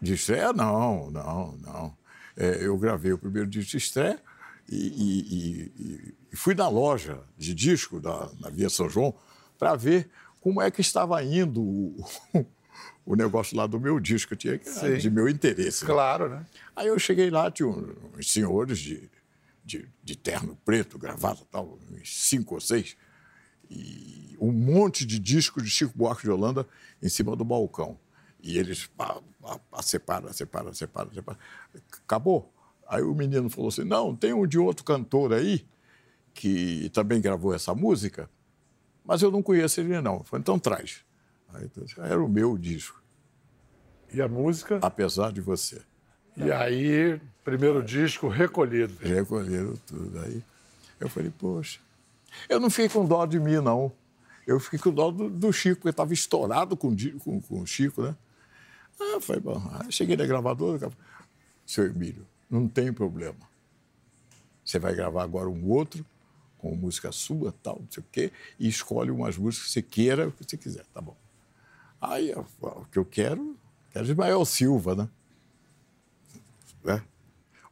De 0.00 0.14
estreia, 0.14 0.52
não, 0.52 1.10
não, 1.10 1.56
não. 1.58 1.96
É, 2.36 2.64
eu 2.66 2.76
gravei 2.78 3.12
o 3.12 3.18
primeiro 3.18 3.48
disco 3.48 3.70
de 3.72 3.76
estreia 3.78 4.18
e, 4.68 4.76
e- 4.76 5.72
e- 5.78 6.14
e- 6.32 6.36
fui 6.36 6.54
na 6.54 6.68
loja 6.68 7.20
de 7.38 7.54
disco 7.54 8.00
da, 8.00 8.28
na 8.40 8.50
Via 8.50 8.68
São 8.68 8.88
João 8.88 9.14
para 9.58 9.76
ver 9.76 10.08
como 10.40 10.60
é 10.60 10.70
que 10.70 10.80
estava 10.80 11.22
indo 11.22 11.62
o, 11.62 12.04
o 13.06 13.14
negócio 13.14 13.56
lá 13.56 13.66
do 13.66 13.78
meu 13.78 14.00
disco, 14.00 14.34
tinha 14.34 14.58
que, 14.58 14.96
de 14.96 15.10
meu 15.10 15.28
interesse. 15.28 15.84
né? 15.84 15.90
Claro, 15.90 16.28
né? 16.28 16.44
Aí 16.74 16.88
eu 16.88 16.98
cheguei 16.98 17.30
lá, 17.30 17.50
tinha 17.50 17.68
uns 17.68 18.32
senhores 18.32 18.78
de, 18.78 19.08
de, 19.64 19.88
de 20.02 20.16
terno 20.16 20.56
preto, 20.64 20.98
gravata 20.98 21.42
tal, 21.50 21.78
uns 21.90 22.28
cinco 22.28 22.54
ou 22.54 22.60
seis, 22.60 22.96
e 23.70 24.36
um 24.38 24.52
monte 24.52 25.06
de 25.06 25.18
discos 25.18 25.62
de 25.62 25.70
Chico 25.70 25.96
Buarque 25.96 26.24
de 26.24 26.30
Holanda 26.30 26.68
em 27.02 27.08
cima 27.08 27.34
do 27.34 27.44
balcão. 27.44 27.98
E 28.42 28.58
eles 28.58 28.86
pá, 28.86 29.20
pá, 29.40 29.58
pá, 29.58 29.82
separa, 29.82 30.32
separa, 30.32 30.74
separa, 30.74 31.10
separa. 31.14 31.38
Acabou. 32.04 32.52
Aí 32.86 33.02
o 33.02 33.14
menino 33.14 33.48
falou 33.48 33.68
assim: 33.68 33.84
não, 33.84 34.14
tem 34.14 34.34
um 34.34 34.46
de 34.46 34.58
outro 34.58 34.84
cantor 34.84 35.32
aí 35.32 35.66
que 36.34 36.90
também 36.90 37.20
gravou 37.20 37.54
essa 37.54 37.74
música, 37.74 38.28
mas 39.04 39.22
eu 39.22 39.30
não 39.30 39.42
conheço 39.42 39.80
ele, 39.80 39.98
não. 40.00 40.16
Eu 40.16 40.24
falei, 40.24 40.40
então 40.42 40.58
traz. 40.58 41.04
Aí, 41.54 41.70
era 41.98 42.22
o 42.22 42.28
meu 42.28 42.58
disco, 42.58 43.00
E 44.12 44.20
a 44.20 44.28
música? 44.28 44.78
apesar 44.82 45.32
de 45.32 45.40
você. 45.40 45.80
E 46.36 46.50
aí, 46.50 47.20
primeiro 47.44 47.82
disco 47.82 48.28
recolhido. 48.28 48.94
recolheram 49.00 49.74
tudo. 49.86 50.18
Aí 50.20 50.42
eu 50.98 51.08
falei, 51.08 51.30
poxa, 51.30 51.78
eu 52.48 52.58
não 52.58 52.70
fiquei 52.70 52.88
com 52.88 53.04
dó 53.04 53.24
de 53.26 53.38
mim, 53.38 53.56
não. 53.56 53.92
Eu 54.46 54.60
fiquei 54.60 54.78
com 54.78 54.90
dó 54.90 55.10
do, 55.10 55.30
do 55.30 55.52
Chico, 55.52 55.76
porque 55.76 55.90
estava 55.90 56.12
estourado 56.12 56.76
com, 56.76 56.94
com, 57.22 57.40
com 57.40 57.60
o 57.60 57.66
Chico, 57.66 58.02
né? 58.02 58.14
Ah, 59.00 59.20
foi 59.20 59.40
bom. 59.40 59.62
Aí 59.72 59.90
cheguei 59.90 60.16
na 60.16 60.26
gravadora, 60.26 60.90
seu 61.66 61.86
Emílio, 61.86 62.26
não 62.50 62.68
tem 62.68 62.92
problema. 62.92 63.36
Você 64.64 64.78
vai 64.78 64.94
gravar 64.94 65.22
agora 65.22 65.48
um 65.48 65.68
outro, 65.70 66.04
com 66.58 66.74
música 66.74 67.12
sua, 67.12 67.52
tal, 67.62 67.78
não 67.80 67.90
sei 67.90 68.02
o 68.02 68.06
quê, 68.10 68.32
e 68.58 68.68
escolhe 68.68 69.10
umas 69.10 69.36
músicas 69.36 69.66
que 69.66 69.72
você 69.72 69.82
queira, 69.82 70.28
o 70.28 70.32
que 70.32 70.44
você 70.44 70.56
quiser, 70.56 70.84
tá 70.92 71.00
bom. 71.00 71.16
Aí 72.00 72.34
o 72.60 72.84
que 72.90 72.98
eu 72.98 73.04
quero, 73.04 73.56
quero 73.90 74.04
Ismael 74.04 74.44
Silva, 74.44 74.94
né? 74.94 75.08
Né? 76.84 77.02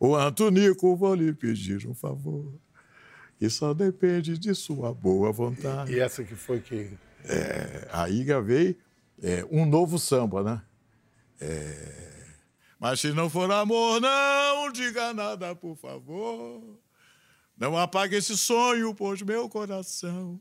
O 0.01 0.17
Antonico, 0.17 0.97
vou 0.97 1.15
lhe 1.15 1.33
pedir 1.33 1.87
um 1.87 1.95
favor, 1.95 2.53
que 3.39 3.49
só 3.49 3.73
depende 3.73 4.37
de 4.37 4.55
sua 4.55 4.93
boa 4.93 5.31
vontade. 5.31 5.93
E 5.93 6.01
essa 6.01 6.25
que 6.25 6.35
foi 6.35 6.61
que. 6.61 6.91
É, 7.25 7.89
aí 7.93 8.25
gravei 8.25 8.77
é, 9.23 9.47
um 9.51 9.65
novo 9.65 9.99
samba, 9.99 10.43
né? 10.43 10.63
É, 11.41 12.25
Mas 12.81 13.01
se 13.01 13.13
não 13.13 13.31
for 13.31 13.51
amor, 13.51 14.01
não 14.01 14.73
diga 14.73 15.15
nada, 15.15 15.55
por 15.55 15.77
favor. 15.77 16.81
Não 17.57 17.79
apague 17.79 18.17
esse 18.17 18.37
sonho, 18.37 18.93
pois 18.95 19.23
meu 19.23 19.49
coração 19.49 20.41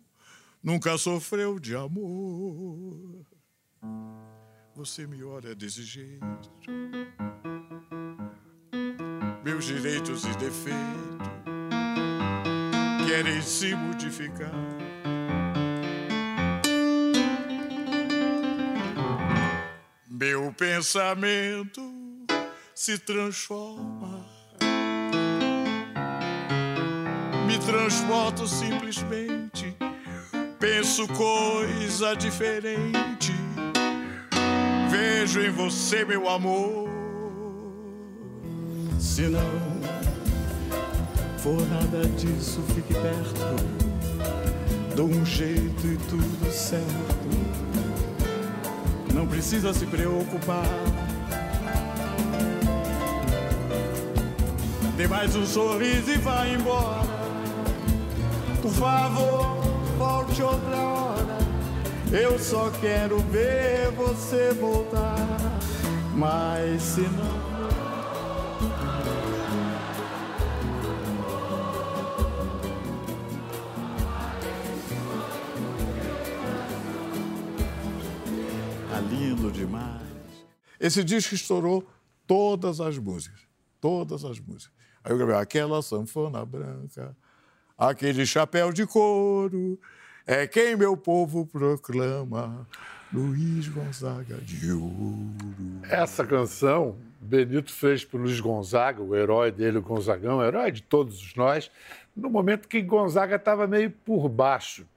nunca 0.63 0.97
sofreu 0.97 1.59
de 1.59 1.75
amor. 1.75 3.25
Você 4.75 5.05
me 5.05 5.23
olha 5.23 5.53
desse 5.53 5.83
jeito. 5.83 6.51
Meus 9.43 9.65
direitos 9.65 10.23
e 10.23 10.29
defeitos 10.37 11.11
querem 13.07 13.41
se 13.41 13.75
modificar. 13.75 14.51
Meu 20.07 20.53
pensamento 20.53 21.81
se 22.75 22.99
transforma. 22.99 24.25
Me 27.47 27.57
transporto 27.59 28.47
simplesmente. 28.47 29.75
Penso 30.59 31.07
coisa 31.07 32.15
diferente. 32.15 33.33
Vejo 34.91 35.41
em 35.41 35.49
você, 35.49 36.05
meu 36.05 36.29
amor. 36.29 36.90
Se 39.21 39.27
não 39.27 39.51
for 41.37 41.61
nada 41.69 42.07
disso, 42.17 42.59
fique 42.73 42.91
perto. 42.91 43.55
Dou 44.95 45.05
um 45.05 45.23
jeito 45.23 45.85
e 45.85 45.95
tudo 46.09 46.51
certo. 46.51 47.29
Não 49.13 49.27
precisa 49.27 49.75
se 49.75 49.85
preocupar. 49.85 50.65
Dê 54.97 55.07
mais 55.07 55.35
um 55.35 55.45
sorriso 55.45 56.09
e 56.09 56.17
vá 56.17 56.47
embora. 56.47 57.07
Por 58.59 58.71
favor, 58.71 59.55
volte 59.99 60.41
outra 60.41 60.77
hora. 60.77 61.37
Eu 62.11 62.39
só 62.39 62.71
quero 62.81 63.19
ver 63.19 63.91
você 63.91 64.51
voltar. 64.59 65.37
Mas 66.15 66.81
se 66.81 67.01
não. 67.01 67.50
Tá 78.89 78.99
lindo 78.99 79.51
demais. 79.51 80.01
Esse 80.79 81.03
disco 81.03 81.35
estourou 81.35 81.87
todas 82.27 82.79
as 82.79 82.97
músicas. 82.97 83.39
Todas 83.79 84.23
as 84.23 84.39
músicas. 84.39 84.71
Aí 85.03 85.11
eu 85.11 85.17
gravei 85.17 85.35
aquela 85.35 85.81
sanfona 85.81 86.45
branca, 86.45 87.15
aquele 87.77 88.25
chapéu 88.25 88.71
de 88.71 88.85
couro, 88.85 89.79
é 90.25 90.45
quem 90.45 90.75
meu 90.75 90.95
povo 90.95 91.45
proclama, 91.45 92.67
Luiz 93.13 93.67
Gonzaga 93.67 94.37
de 94.37 94.71
ouro. 94.71 95.33
Essa 95.89 96.25
canção, 96.25 96.95
Benito 97.19 97.71
fez 97.71 98.05
para 98.05 98.17
o 98.17 98.23
Luiz 98.23 98.39
Gonzaga, 98.39 99.01
o 99.01 99.13
herói 99.13 99.51
dele, 99.51 99.79
o 99.79 99.81
Gonzagão, 99.81 100.37
o 100.37 100.43
herói 100.43 100.71
de 100.71 100.81
todos 100.81 101.35
nós, 101.35 101.69
no 102.15 102.29
momento 102.29 102.69
que 102.69 102.81
Gonzaga 102.81 103.35
estava 103.35 103.67
meio 103.67 103.91
por 103.91 104.29
baixo. 104.29 104.87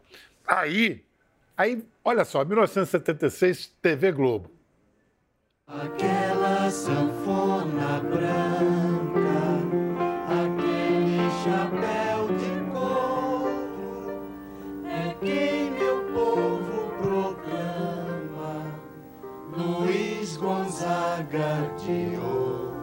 Aí, 0.46 1.02
aí, 1.56 1.84
olha 2.04 2.24
só, 2.24 2.44
1976, 2.44 3.72
TV 3.82 4.12
Globo. 4.12 4.48
Aquela 5.66 6.70
sanfona 6.70 7.98
branca, 8.00 8.63
Gonzaga 21.14 21.70
de 21.78 22.16
Ouro. 22.16 22.74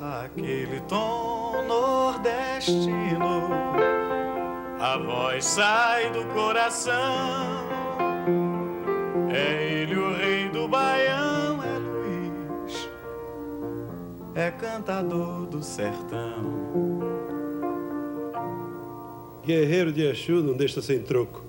Aquele 0.00 0.80
tom 0.88 1.62
nordestino, 1.68 3.48
a 4.80 4.98
voz 4.98 5.44
sai 5.44 6.10
do 6.10 6.24
coração. 6.34 7.68
É 9.32 9.82
ele 9.82 9.96
o 9.96 10.16
rei 10.16 10.48
do 10.48 10.66
baião, 10.66 11.62
é 11.62 11.78
Luiz, 11.78 12.88
é 14.34 14.50
cantador 14.50 15.46
do 15.46 15.62
sertão. 15.62 16.58
Guerreiro 19.44 19.92
de 19.92 20.02
Exu 20.02 20.42
não 20.42 20.56
deixa 20.56 20.82
sem 20.82 21.00
troco. 21.02 21.44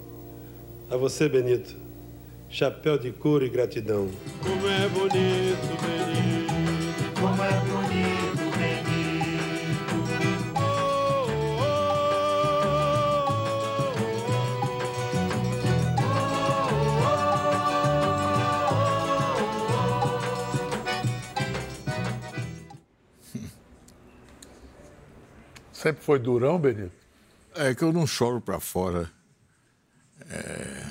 A 0.90 0.98
você, 0.98 1.28
Benito, 1.28 1.81
chapéu 2.52 2.98
de 2.98 3.12
couro 3.12 3.46
e 3.46 3.50
gratidão. 3.50 4.12
Como 4.44 4.68
é 4.68 4.90
bonito, 4.90 5.68
Benito. 5.82 6.52
Como 7.20 7.44
é 7.44 7.52
bonito, 7.62 8.58
Benito. 8.58 8.82
Sempre 25.72 26.04
foi 26.04 26.20
durão, 26.20 26.60
Benito? 26.60 26.92
É 27.56 27.74
que 27.74 27.84
eu 27.84 27.92
não 27.92 28.06
choro 28.06 28.40
para 28.40 28.60
fora. 28.60 29.10
É... 30.30 30.91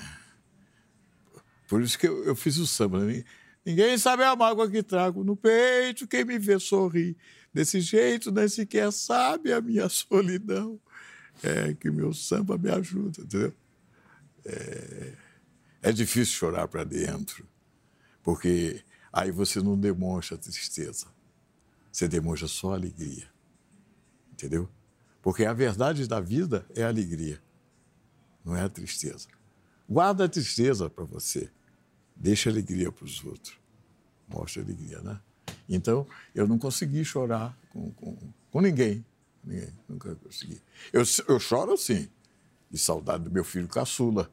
Por 1.71 1.81
isso 1.83 1.97
que 1.97 2.09
eu, 2.09 2.25
eu 2.25 2.35
fiz 2.35 2.57
o 2.57 2.67
samba. 2.67 2.99
Né? 3.05 3.25
Ninguém 3.65 3.97
sabe 3.97 4.25
a 4.25 4.35
mágoa 4.35 4.69
que 4.69 4.83
trago 4.83 5.23
no 5.23 5.37
peito, 5.37 6.05
quem 6.09 6.25
me 6.25 6.37
vê 6.37 6.59
sorrir. 6.59 7.17
Desse 7.55 7.81
jeito, 7.81 8.33
nem 8.33 8.49
sequer 8.49 8.93
sabe 8.93 9.53
a 9.53 9.61
minha 9.61 9.87
solidão. 9.89 10.81
É 11.45 11.73
que 11.73 11.89
meu 11.89 12.13
samba 12.13 12.59
me 12.59 12.69
ajuda, 12.69 13.23
entendeu? 13.23 13.55
É, 14.45 15.13
é 15.83 15.93
difícil 15.93 16.35
chorar 16.35 16.67
para 16.67 16.83
dentro, 16.83 17.47
porque 18.21 18.83
aí 19.13 19.31
você 19.31 19.61
não 19.63 19.79
demonstra 19.79 20.37
tristeza, 20.37 21.07
você 21.91 22.09
demonstra 22.09 22.49
só 22.49 22.75
alegria, 22.75 23.29
entendeu? 24.33 24.69
Porque 25.23 25.45
a 25.45 25.53
verdade 25.53 26.09
da 26.09 26.21
vida 26.21 26.67
é 26.75 26.83
a 26.83 26.89
alegria, 26.89 27.41
não 28.45 28.57
é 28.57 28.63
a 28.63 28.69
tristeza. 28.69 29.29
Guarda 29.89 30.25
a 30.25 30.29
tristeza 30.29 30.91
para 30.91 31.05
você, 31.05 31.51
deixa 32.21 32.51
alegria 32.51 32.93
para 32.93 33.05
os 33.05 33.25
outros. 33.25 33.59
Mostra 34.29 34.63
alegria, 34.63 35.01
né? 35.01 35.19
Então, 35.69 36.07
eu 36.35 36.47
não 36.47 36.59
consegui 36.59 37.05
chorar 37.05 37.57
com, 37.71 37.91
com, 37.93 38.17
com 38.51 38.61
ninguém. 38.61 39.05
ninguém. 39.43 39.73
Nunca 39.89 40.15
consegui. 40.17 40.61
Eu, 40.93 41.03
eu 41.27 41.41
choro, 41.41 41.77
sim, 41.77 42.09
de 42.71 42.79
saudade 42.79 43.25
do 43.25 43.31
meu 43.31 43.43
filho 43.43 43.67
caçula, 43.67 44.31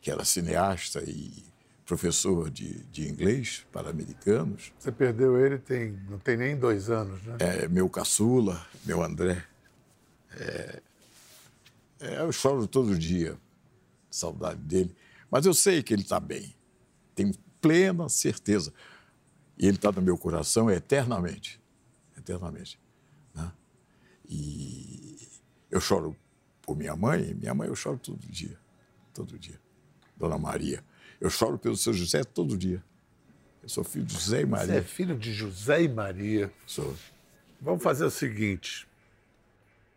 que 0.00 0.10
era 0.10 0.24
cineasta 0.24 1.02
e 1.08 1.44
professor 1.86 2.50
de, 2.50 2.84
de 2.84 3.08
inglês 3.08 3.66
para 3.72 3.90
americanos. 3.90 4.72
Você 4.78 4.92
perdeu 4.92 5.38
ele 5.38 5.58
tem, 5.58 5.98
não 6.08 6.18
tem 6.18 6.36
nem 6.36 6.56
dois 6.56 6.90
anos, 6.90 7.22
né? 7.22 7.36
É, 7.40 7.68
meu 7.68 7.88
caçula, 7.88 8.64
meu 8.84 9.02
André. 9.02 9.44
É, 10.34 10.82
é, 12.00 12.20
eu 12.20 12.32
choro 12.32 12.66
todo 12.66 12.98
dia, 12.98 13.36
saudade 14.10 14.60
dele. 14.60 14.94
Mas 15.30 15.46
eu 15.46 15.54
sei 15.54 15.82
que 15.82 15.92
ele 15.92 16.02
está 16.02 16.18
bem. 16.20 16.54
Tenho 17.14 17.32
plena 17.60 18.08
certeza. 18.08 18.72
E 19.58 19.66
ele 19.66 19.76
está 19.76 19.92
no 19.92 20.02
meu 20.02 20.16
coração 20.16 20.70
eternamente. 20.70 21.60
Eternamente. 22.16 22.80
Né? 23.34 23.52
E 24.28 25.28
eu 25.70 25.80
choro 25.80 26.16
por 26.62 26.76
minha 26.76 26.96
mãe. 26.96 27.34
Minha 27.34 27.54
mãe 27.54 27.68
eu 27.68 27.76
choro 27.76 27.98
todo 27.98 28.18
dia. 28.26 28.58
Todo 29.14 29.38
dia. 29.38 29.60
Dona 30.16 30.38
Maria. 30.38 30.84
Eu 31.20 31.30
choro 31.30 31.58
pelo 31.58 31.76
seu 31.76 31.92
José 31.92 32.24
todo 32.24 32.56
dia. 32.56 32.82
Eu 33.62 33.68
sou 33.68 33.84
filho 33.84 34.04
de 34.04 34.14
José 34.14 34.40
e 34.40 34.46
Maria. 34.46 34.66
Você 34.66 34.78
é 34.78 34.82
filho 34.82 35.16
de 35.16 35.32
José 35.32 35.82
e 35.82 35.88
Maria. 35.88 36.52
Sou. 36.66 36.96
Vamos 37.60 37.82
fazer 37.82 38.04
o 38.04 38.10
seguinte. 38.10 38.88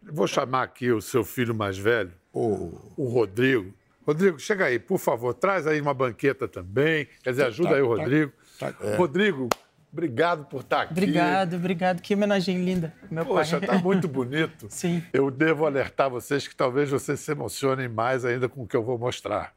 Eu 0.06 0.14
vou 0.14 0.28
chamar 0.28 0.64
aqui 0.64 0.92
o 0.92 1.02
seu 1.02 1.24
filho 1.24 1.56
mais 1.56 1.78
velho, 1.78 2.14
Oh, 2.32 2.72
o 2.96 3.08
Rodrigo. 3.08 3.74
Rodrigo, 4.06 4.40
chega 4.40 4.66
aí, 4.66 4.78
por 4.78 5.00
favor, 5.00 5.34
traz 5.34 5.66
aí 5.66 5.82
uma 5.82 5.94
banqueta 5.94 6.48
também. 6.48 7.08
Quer 7.24 7.32
dizer, 7.32 7.46
ajuda 7.46 7.76
aí 7.76 7.82
o 7.82 7.88
Rodrigo. 7.88 8.32
tá, 8.60 8.74
é. 8.82 8.96
Rodrigo, 8.96 9.50
obrigado 9.92 10.46
por 10.46 10.62
estar 10.62 10.82
aqui. 10.84 10.92
Obrigado, 10.94 11.56
obrigado. 11.56 12.02
Que 12.02 12.14
homenagem 12.14 12.64
linda, 12.64 12.94
meu 13.10 13.26
Poxa, 13.26 13.60
pai. 13.60 13.68
tá 13.68 13.78
muito 13.80 14.08
bonito. 14.08 14.68
Sim. 14.70 15.04
Eu 15.12 15.32
devo 15.32 15.66
alertar 15.66 16.10
vocês 16.10 16.48
que 16.48 16.56
talvez 16.56 16.90
vocês 16.92 17.20
se 17.20 17.32
emocionem 17.32 17.88
mais 17.90 18.24
ainda 18.24 18.48
com 18.48 18.62
o 18.64 18.68
que 18.68 18.76
eu 18.76 18.84
vou 18.84 18.98
mostrar. 18.98 19.54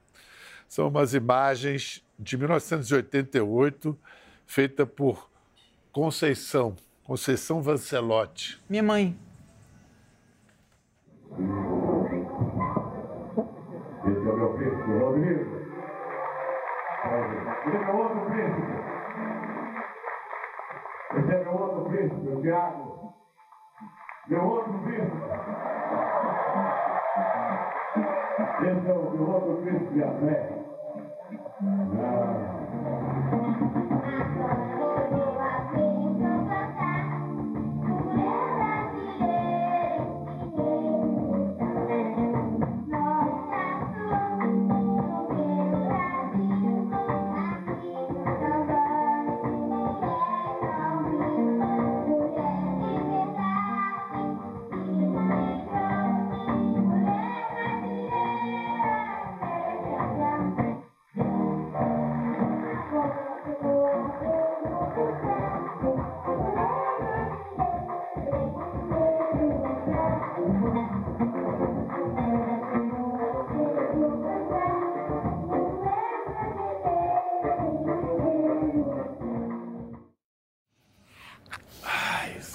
São 0.66 0.88
umas 0.88 1.12
imagens 1.14 2.02
de 2.18 2.36
1988, 2.36 3.98
feita 4.46 4.86
por 4.86 5.28
Conceição, 5.92 6.76
Conceição 7.04 7.62
Vancelotti. 7.62 8.60
Minha 8.68 8.82
mãe. 8.82 9.18
Esse 14.08 14.26
é 14.26 14.32
o 14.32 14.36
meu 14.36 14.48
príncipe, 14.54 14.98
Rodrigo. 14.98 15.56
Esse 17.66 17.76
é 17.76 17.78
meu 17.84 17.96
outro 17.96 18.20
príncipe. 18.30 18.72
Esse 21.18 21.32
é 21.34 21.44
meu 21.44 21.52
outro 21.52 21.84
príncipe, 21.90 22.28
o 22.28 22.40
Tiago. 22.40 23.12
Meu 24.28 24.42
outro 24.42 24.72
príncipe. 24.78 25.16
Esse 28.62 28.88
é 28.88 28.92
o 28.92 29.10
meu 29.10 29.28
outro 29.28 29.56
príncipe, 29.62 30.02
André. 30.02 30.58
Ah. 32.00 32.48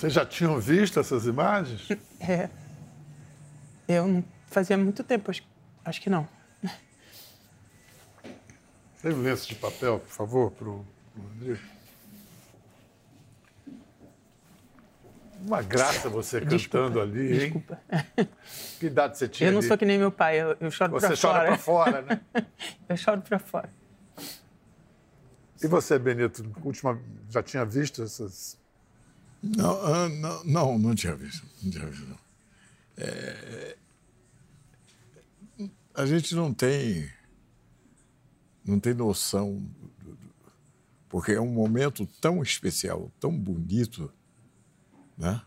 Vocês 0.04 0.12
já 0.12 0.26
tinham 0.26 0.60
visto 0.60 1.00
essas 1.00 1.26
imagens? 1.26 1.88
É. 2.20 2.50
Eu 3.88 4.06
não 4.08 4.24
fazia 4.48 4.78
muito 4.78 5.02
tempo, 5.04 5.30
acho, 5.32 5.44
acho 5.84 6.02
que 6.02 6.10
não. 6.10 6.28
Tem 9.02 9.14
um 9.14 9.22
lenço 9.22 9.48
de 9.48 9.56
papel, 9.56 10.00
por 10.00 10.10
favor, 10.10 10.52
para 10.52 10.70
o 10.70 10.86
Rodrigo. 11.18 11.60
Uma 15.46 15.62
graça 15.62 16.10
você 16.10 16.40
cantando 16.42 17.00
ali, 17.02 17.34
hein? 17.34 17.40
Desculpa. 17.40 17.80
Que 18.80 18.88
idade 18.88 19.18
você 19.18 19.28
tinha 19.30 19.48
Eu 19.50 19.54
não 19.54 19.60
ali? 19.60 19.68
sou 19.68 19.78
que 19.78 19.86
nem 19.86 19.98
meu 19.98 20.12
pai, 20.12 20.42
eu, 20.42 20.58
eu 20.60 20.72
choro 20.72 20.92
Você 20.94 21.08
pra 21.08 21.16
chora 21.16 21.18
fora. 21.18 21.48
para 21.48 21.58
fora, 21.58 22.02
né? 22.02 22.22
Eu 22.90 22.98
choro 22.98 23.22
pra 23.22 23.40
fora. 23.40 23.70
E 25.62 25.68
você, 25.68 25.98
Benito, 25.98 26.46
última, 26.62 27.00
já 27.30 27.42
tinha 27.42 27.64
visto 27.64 28.04
essas... 28.04 28.62
Não, 29.44 29.86
ah, 29.86 30.08
não, 30.10 30.44
não, 30.46 30.80
não 30.80 30.96
tinha 30.96 31.16
visto. 31.16 31.46
Não 31.62 31.70
tinha 31.72 31.86
visto, 31.86 32.08
não. 32.08 32.18
É, 32.96 33.78
a 35.94 36.06
gente 36.06 36.34
não 36.34 36.54
tem 36.54 37.10
não 38.66 38.80
tem 38.80 38.94
noção 38.94 39.56
do- 40.00 40.16
do- 40.16 40.34
porque 41.10 41.34
é 41.34 41.42
um 41.42 41.52
momento 41.52 42.06
tão 42.22 42.42
especial, 42.42 43.12
tão 43.20 43.38
bonito, 43.38 44.12
né? 45.18 45.42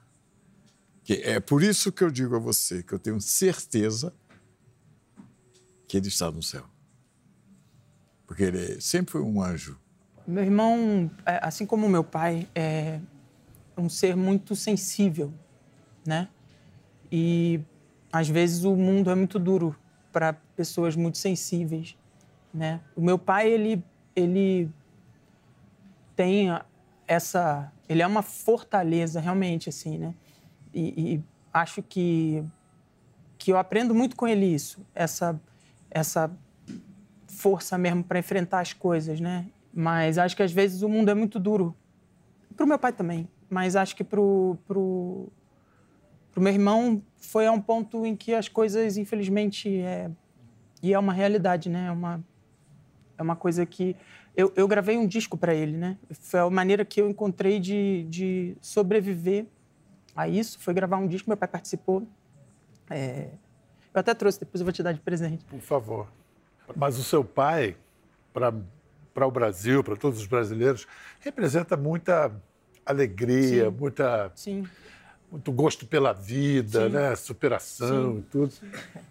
Que 1.03 1.15
é 1.23 1.41
por 1.41 1.63
isso 1.63 1.91
que 1.91 2.05
eu 2.05 2.11
digo 2.11 2.37
a 2.37 2.39
você 2.39 2.83
que 2.83 2.93
eu 2.93 2.99
tenho 2.99 3.21
certeza 3.21 4.13
que 5.89 5.97
ele 5.97 6.09
está 6.09 6.31
no 6.31 6.43
céu. 6.43 6.67
Porque 8.27 8.43
ele 8.43 8.81
sempre 8.81 9.13
foi 9.13 9.23
um 9.23 9.41
anjo. 9.43 9.79
Meu 10.27 10.43
irmão, 10.45 11.11
é, 11.25 11.39
assim 11.43 11.65
como 11.65 11.89
meu 11.89 12.03
pai, 12.05 12.47
é 12.55 13.01
um 13.77 13.89
ser 13.89 14.17
muito 14.17 14.57
sensível, 14.57 15.33
né? 16.07 16.29
E 17.11 17.61
às 18.13 18.29
vezes 18.29 18.65
o 18.65 18.75
mundo 18.75 19.11
é 19.11 19.15
muito 19.15 19.39
duro 19.39 19.77
para 20.13 20.33
pessoas 20.33 20.97
muito 20.97 21.19
sensíveis, 21.19 21.97
né? 22.53 22.81
O 22.95 23.01
meu 23.01 23.19
pai, 23.19 23.51
ele 23.51 23.85
ele 24.15 24.71
tem 26.17 26.49
essa, 27.07 27.71
ele 27.87 28.01
é 28.01 28.07
uma 28.07 28.23
fortaleza 28.23 29.21
realmente 29.21 29.69
assim, 29.69 29.99
né? 29.99 30.15
E, 30.73 31.15
e 31.15 31.25
acho 31.53 31.83
que 31.83 32.43
que 33.39 33.53
eu 33.53 33.59
aprendo 33.59 33.95
muito 33.95 34.17
com 34.17 34.27
ele 34.27 34.47
isso, 34.47 34.85
essa 34.95 35.39
essa 35.91 36.31
força 37.27 37.77
mesmo 37.77 38.03
para 38.03 38.19
enfrentar 38.19 38.61
as 38.61 38.73
coisas, 38.73 39.21
né? 39.21 39.47
Mas 39.73 40.17
acho 40.17 40.35
que 40.35 40.43
às 40.43 40.53
vezes 40.53 40.81
o 40.81 40.89
mundo 40.89 41.11
é 41.11 41.15
muito 41.15 41.39
duro. 41.39 41.77
Pro 42.57 42.67
meu 42.67 42.79
pai 42.79 42.93
também, 42.93 43.29
mas 43.49 43.77
acho 43.77 43.95
que 43.95 44.05
pro, 44.05 44.57
pro, 44.67 45.29
pro 46.33 46.43
meu 46.43 46.53
irmão 46.53 47.03
foi 47.17 47.47
a 47.47 47.53
um 47.53 47.61
ponto 47.61 48.05
em 48.05 48.17
que 48.17 48.35
as 48.35 48.49
coisas, 48.49 48.97
infelizmente, 48.97 49.81
é, 49.81 50.11
e 50.83 50.93
é 50.93 50.99
uma 50.99 51.13
realidade, 51.13 51.69
né? 51.69 51.87
É 51.89 51.91
uma, 51.91 52.25
é 53.17 53.23
uma 53.23 53.37
coisa 53.37 53.65
que 53.65 53.97
eu, 54.37 54.53
eu 54.55 54.69
gravei 54.69 54.99
um 54.99 55.07
disco 55.07 55.37
para 55.37 55.55
ele, 55.55 55.77
né? 55.77 55.97
Foi 56.21 56.41
a 56.41 56.51
maneira 56.51 56.85
que 56.85 57.01
eu 57.01 57.09
encontrei 57.09 57.59
de, 57.59 58.05
de 58.11 58.57
sobreviver 58.61 59.47
a 60.15 60.29
isso, 60.29 60.59
foi 60.59 60.75
gravar 60.75 60.99
um 60.99 61.07
disco. 61.07 61.31
Meu 61.31 61.37
pai 61.37 61.49
participou. 61.49 62.07
É, 62.91 63.31
eu 63.95 64.01
até 64.01 64.13
trouxe, 64.13 64.41
depois 64.41 64.61
eu 64.61 64.65
vou 64.65 64.73
te 64.73 64.83
dar 64.83 64.93
de 64.93 65.01
presente. 65.01 65.45
Por 65.47 65.61
favor. 65.61 66.07
Mas 66.75 66.99
o 66.99 67.05
seu 67.05 67.25
pai, 67.25 67.77
para 68.33 69.27
o 69.27 69.31
Brasil, 69.31 69.83
para 69.83 69.97
todos 69.97 70.21
os 70.21 70.27
brasileiros, 70.27 70.87
representa 71.21 71.77
muita 71.77 72.31
alegria, 72.87 73.65
Sim. 73.71 73.77
muita, 73.79 74.33
Sim. 74.35 74.65
muito 75.31 75.51
gosto 75.53 75.85
pela 75.87 76.13
vida, 76.13 76.87
Sim. 76.87 76.93
né? 76.95 77.17
superação 77.17 78.19
e 78.19 78.23
tudo. 78.23 78.53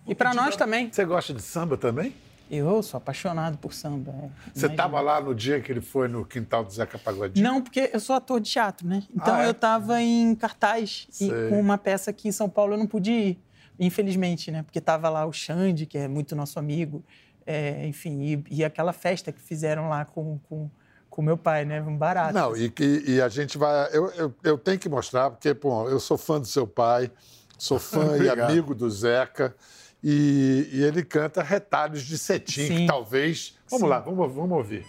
E 0.07 0.15
para 0.15 0.33
nós 0.33 0.55
também. 0.55 0.91
Você 0.91 1.03
gosta 1.05 1.33
de 1.33 1.41
samba 1.41 1.77
também? 1.77 2.15
Eu 2.49 2.81
sou 2.83 2.99
apaixonado 2.99 3.57
por 3.57 3.73
samba. 3.73 4.11
é. 4.11 4.29
Você 4.53 4.67
estava 4.67 5.01
lá 5.01 5.19
no 5.19 5.33
dia 5.33 5.59
que 5.59 5.71
ele 5.71 5.81
foi 5.81 6.07
no 6.07 6.23
quintal 6.23 6.63
do 6.63 6.71
Zeca 6.71 6.97
Pagodinho? 6.99 7.43
Não, 7.43 7.59
porque 7.61 7.89
eu 7.91 7.99
sou 7.99 8.15
ator 8.15 8.39
de 8.39 8.49
teatro, 8.51 8.87
né? 8.87 9.01
Então 9.13 9.33
Ah, 9.35 9.43
é? 9.43 9.47
eu 9.47 9.51
estava 9.51 9.99
em 10.01 10.35
cartaz 10.35 11.07
e 11.19 11.27
com 11.49 11.59
uma 11.59 11.75
peça 11.77 12.11
aqui 12.11 12.27
em 12.27 12.31
São 12.31 12.47
Paulo 12.47 12.73
eu 12.73 12.77
não 12.77 12.85
pude 12.85 13.11
ir, 13.11 13.39
infelizmente, 13.79 14.51
né? 14.51 14.61
Porque 14.61 14.77
estava 14.77 15.09
lá 15.09 15.25
o 15.25 15.33
Xande, 15.33 15.87
que 15.87 15.97
é 15.97 16.07
muito 16.07 16.35
nosso 16.35 16.59
amigo, 16.59 17.03
é, 17.47 17.87
enfim, 17.87 18.21
e, 18.21 18.57
e 18.59 18.63
aquela 18.63 18.93
festa 18.93 19.31
que 19.31 19.41
fizeram 19.41 19.89
lá 19.89 20.05
com 20.05 20.39
com 20.47 20.69
com 21.15 21.21
meu 21.21 21.37
pai, 21.37 21.63
né? 21.63 21.81
Um 21.81 21.95
barato. 21.97 22.33
Não, 22.33 22.55
e, 22.57 22.69
que- 22.69 23.03
e 23.07 23.21
a 23.21 23.29
gente 23.29 23.57
vai. 23.57 23.87
Eu, 23.93 24.07
eu, 24.11 24.33
eu 24.43 24.57
tenho 24.57 24.77
que 24.77 24.89
mostrar, 24.89 25.29
porque, 25.31 25.53
pô, 25.53 25.87
eu 25.89 25.97
sou 25.99 26.17
fã 26.17 26.41
do 26.41 26.45
seu 26.45 26.67
pai, 26.67 27.09
sou 27.57 27.79
fã 27.79 28.17
e 28.17 28.27
amigo 28.29 28.75
do 28.75 28.89
Zeca, 28.91 29.55
e, 30.03 30.69
e 30.73 30.83
ele 30.83 31.03
canta 31.05 31.41
retalhos 31.41 32.01
de 32.03 32.17
cetim, 32.17 32.67
que 32.67 32.85
talvez. 32.87 33.55
Vamos 33.69 33.83
Sim. 33.85 33.89
lá, 33.89 33.99
vamos, 33.99 34.33
vamos 34.33 34.57
ouvir. 34.57 34.85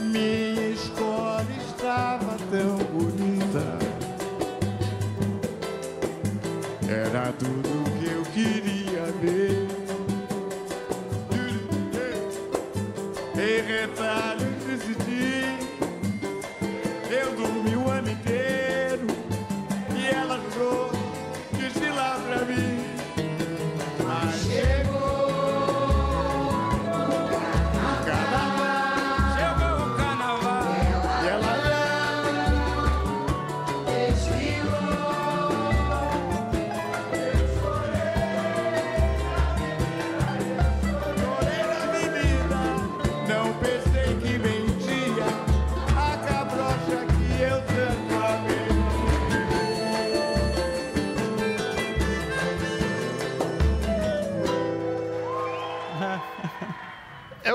Minha 0.00 0.70
escola 0.70 1.44
estava 1.68 2.36
tão 2.50 2.76
bonita. 2.98 3.78
Era 6.88 7.32
tudo 7.34 7.84
que 7.98 8.10
eu 8.10 8.22
queria 8.32 9.04
ver. 9.20 9.68
Em 13.36 13.62
retalhos 13.62 14.29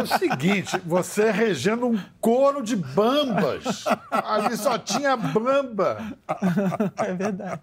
o 0.06 0.20
seguinte, 0.20 0.78
você 0.86 1.32
regendo 1.32 1.88
um 1.88 2.00
coro 2.22 2.62
de 2.62 2.76
bambas. 2.76 3.86
Ali 4.12 4.56
só 4.58 4.78
tinha 4.78 5.16
bamba. 5.18 6.18
É 6.98 7.14
verdade. 7.14 7.62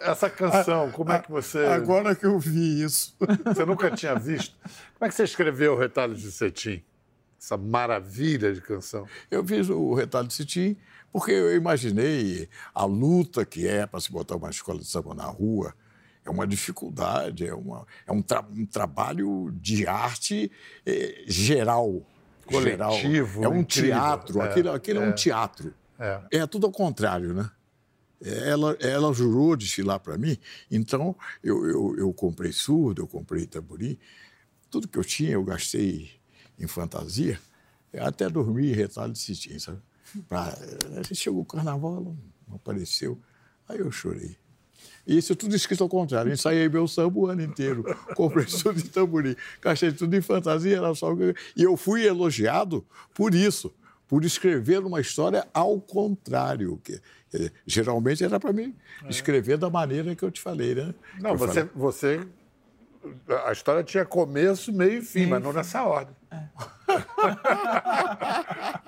Essa 0.00 0.28
canção, 0.28 0.90
como 0.90 1.12
é 1.12 1.18
que 1.18 1.30
você. 1.30 1.66
Agora 1.66 2.14
que 2.14 2.26
eu 2.26 2.38
vi 2.38 2.82
isso. 2.82 3.16
Você 3.44 3.64
nunca 3.64 3.90
tinha 3.90 4.14
visto? 4.14 4.56
Como 4.98 5.06
é 5.06 5.08
que 5.08 5.14
você 5.14 5.24
escreveu 5.24 5.74
o 5.74 5.78
Retalho 5.78 6.14
de 6.14 6.30
Cetim? 6.30 6.82
Essa 7.40 7.56
maravilha 7.56 8.52
de 8.52 8.60
canção. 8.60 9.06
Eu 9.30 9.44
fiz 9.46 9.70
o 9.70 9.94
retalho 9.94 10.28
de 10.28 10.34
cetim 10.34 10.76
porque 11.10 11.32
eu 11.32 11.56
imaginei 11.56 12.48
a 12.74 12.84
luta 12.84 13.44
que 13.44 13.66
é 13.66 13.86
para 13.86 13.98
se 13.98 14.12
botar 14.12 14.36
uma 14.36 14.50
escola 14.50 14.78
de 14.78 14.84
samba 14.84 15.14
na 15.14 15.24
rua. 15.24 15.74
É 16.30 16.32
uma 16.32 16.46
dificuldade, 16.46 17.44
é, 17.44 17.52
uma, 17.52 17.84
é 18.06 18.12
um, 18.12 18.22
tra- 18.22 18.46
um 18.56 18.64
trabalho 18.64 19.50
de 19.60 19.84
arte 19.84 20.50
eh, 20.86 21.24
geral. 21.26 22.06
geral. 22.48 22.90
Coletivo, 22.92 23.44
É 23.44 23.48
um 23.48 23.58
incrível. 23.60 23.90
teatro, 23.90 24.40
É, 24.40 24.44
aquilo, 24.44 24.70
aquilo 24.70 25.00
é. 25.00 25.08
um 25.08 25.12
teatro. 25.12 25.74
É. 25.98 26.22
É 26.30 26.46
tudo 26.46 26.66
ao 26.66 26.72
contrário, 26.72 27.34
né? 27.34 27.50
Ela, 28.22 28.76
ela 28.80 29.12
jurou 29.12 29.56
desfilar 29.56 29.98
para 29.98 30.16
mim, 30.18 30.36
então 30.70 31.16
eu, 31.42 31.66
eu, 31.66 31.96
eu 31.96 32.12
comprei 32.12 32.52
surdo, 32.52 33.00
eu 33.02 33.08
comprei 33.08 33.46
tamborim, 33.46 33.98
tudo 34.70 34.86
que 34.86 34.98
eu 34.98 35.04
tinha 35.04 35.30
eu 35.30 35.42
gastei 35.42 36.10
em 36.58 36.66
fantasia, 36.66 37.40
até 37.98 38.28
dormi 38.28 38.68
em 38.70 38.74
retalho 38.74 39.12
de 39.14 39.18
cetim, 39.18 39.58
sabe? 39.58 39.80
Pra, 40.28 40.54
eh, 41.10 41.14
chegou 41.14 41.40
o 41.40 41.46
carnaval, 41.46 42.14
não 42.46 42.56
apareceu, 42.56 43.18
aí 43.66 43.78
eu 43.78 43.90
chorei. 43.90 44.36
E 45.10 45.18
isso 45.18 45.32
é 45.32 45.34
tudo 45.34 45.56
escrito 45.56 45.82
ao 45.82 45.88
contrário. 45.88 46.32
Ensaiei 46.32 46.68
meu 46.68 46.86
samba 46.86 47.18
o 47.18 47.26
ano 47.26 47.42
inteiro. 47.42 47.82
Comprei 48.14 48.46
tudo 48.46 48.80
de 48.80 48.88
tamborim. 48.90 49.34
Gastei 49.60 49.90
tudo 49.90 50.14
em 50.14 50.20
fantasia. 50.20 50.76
Era 50.76 50.94
só... 50.94 51.12
E 51.56 51.64
eu 51.64 51.76
fui 51.76 52.06
elogiado 52.06 52.86
por 53.12 53.34
isso. 53.34 53.74
Por 54.06 54.24
escrever 54.24 54.78
uma 54.78 55.00
história 55.00 55.44
ao 55.52 55.80
contrário. 55.80 56.80
Que, 56.84 57.00
dizer, 57.28 57.52
geralmente 57.66 58.22
era 58.22 58.38
para 58.38 58.52
mim 58.52 58.72
escrever 59.08 59.58
da 59.58 59.68
maneira 59.68 60.14
que 60.14 60.24
eu 60.24 60.30
te 60.30 60.40
falei, 60.40 60.76
né? 60.76 60.94
Não, 61.20 61.36
você, 61.36 61.54
falei, 61.54 61.70
você. 61.74 62.20
A 63.46 63.52
história 63.52 63.82
tinha 63.82 64.04
começo, 64.04 64.72
meio 64.72 64.98
e 64.98 65.02
fim, 65.02 65.26
mas 65.26 65.42
não 65.42 65.52
nessa 65.52 65.82
ordem. 65.82 66.14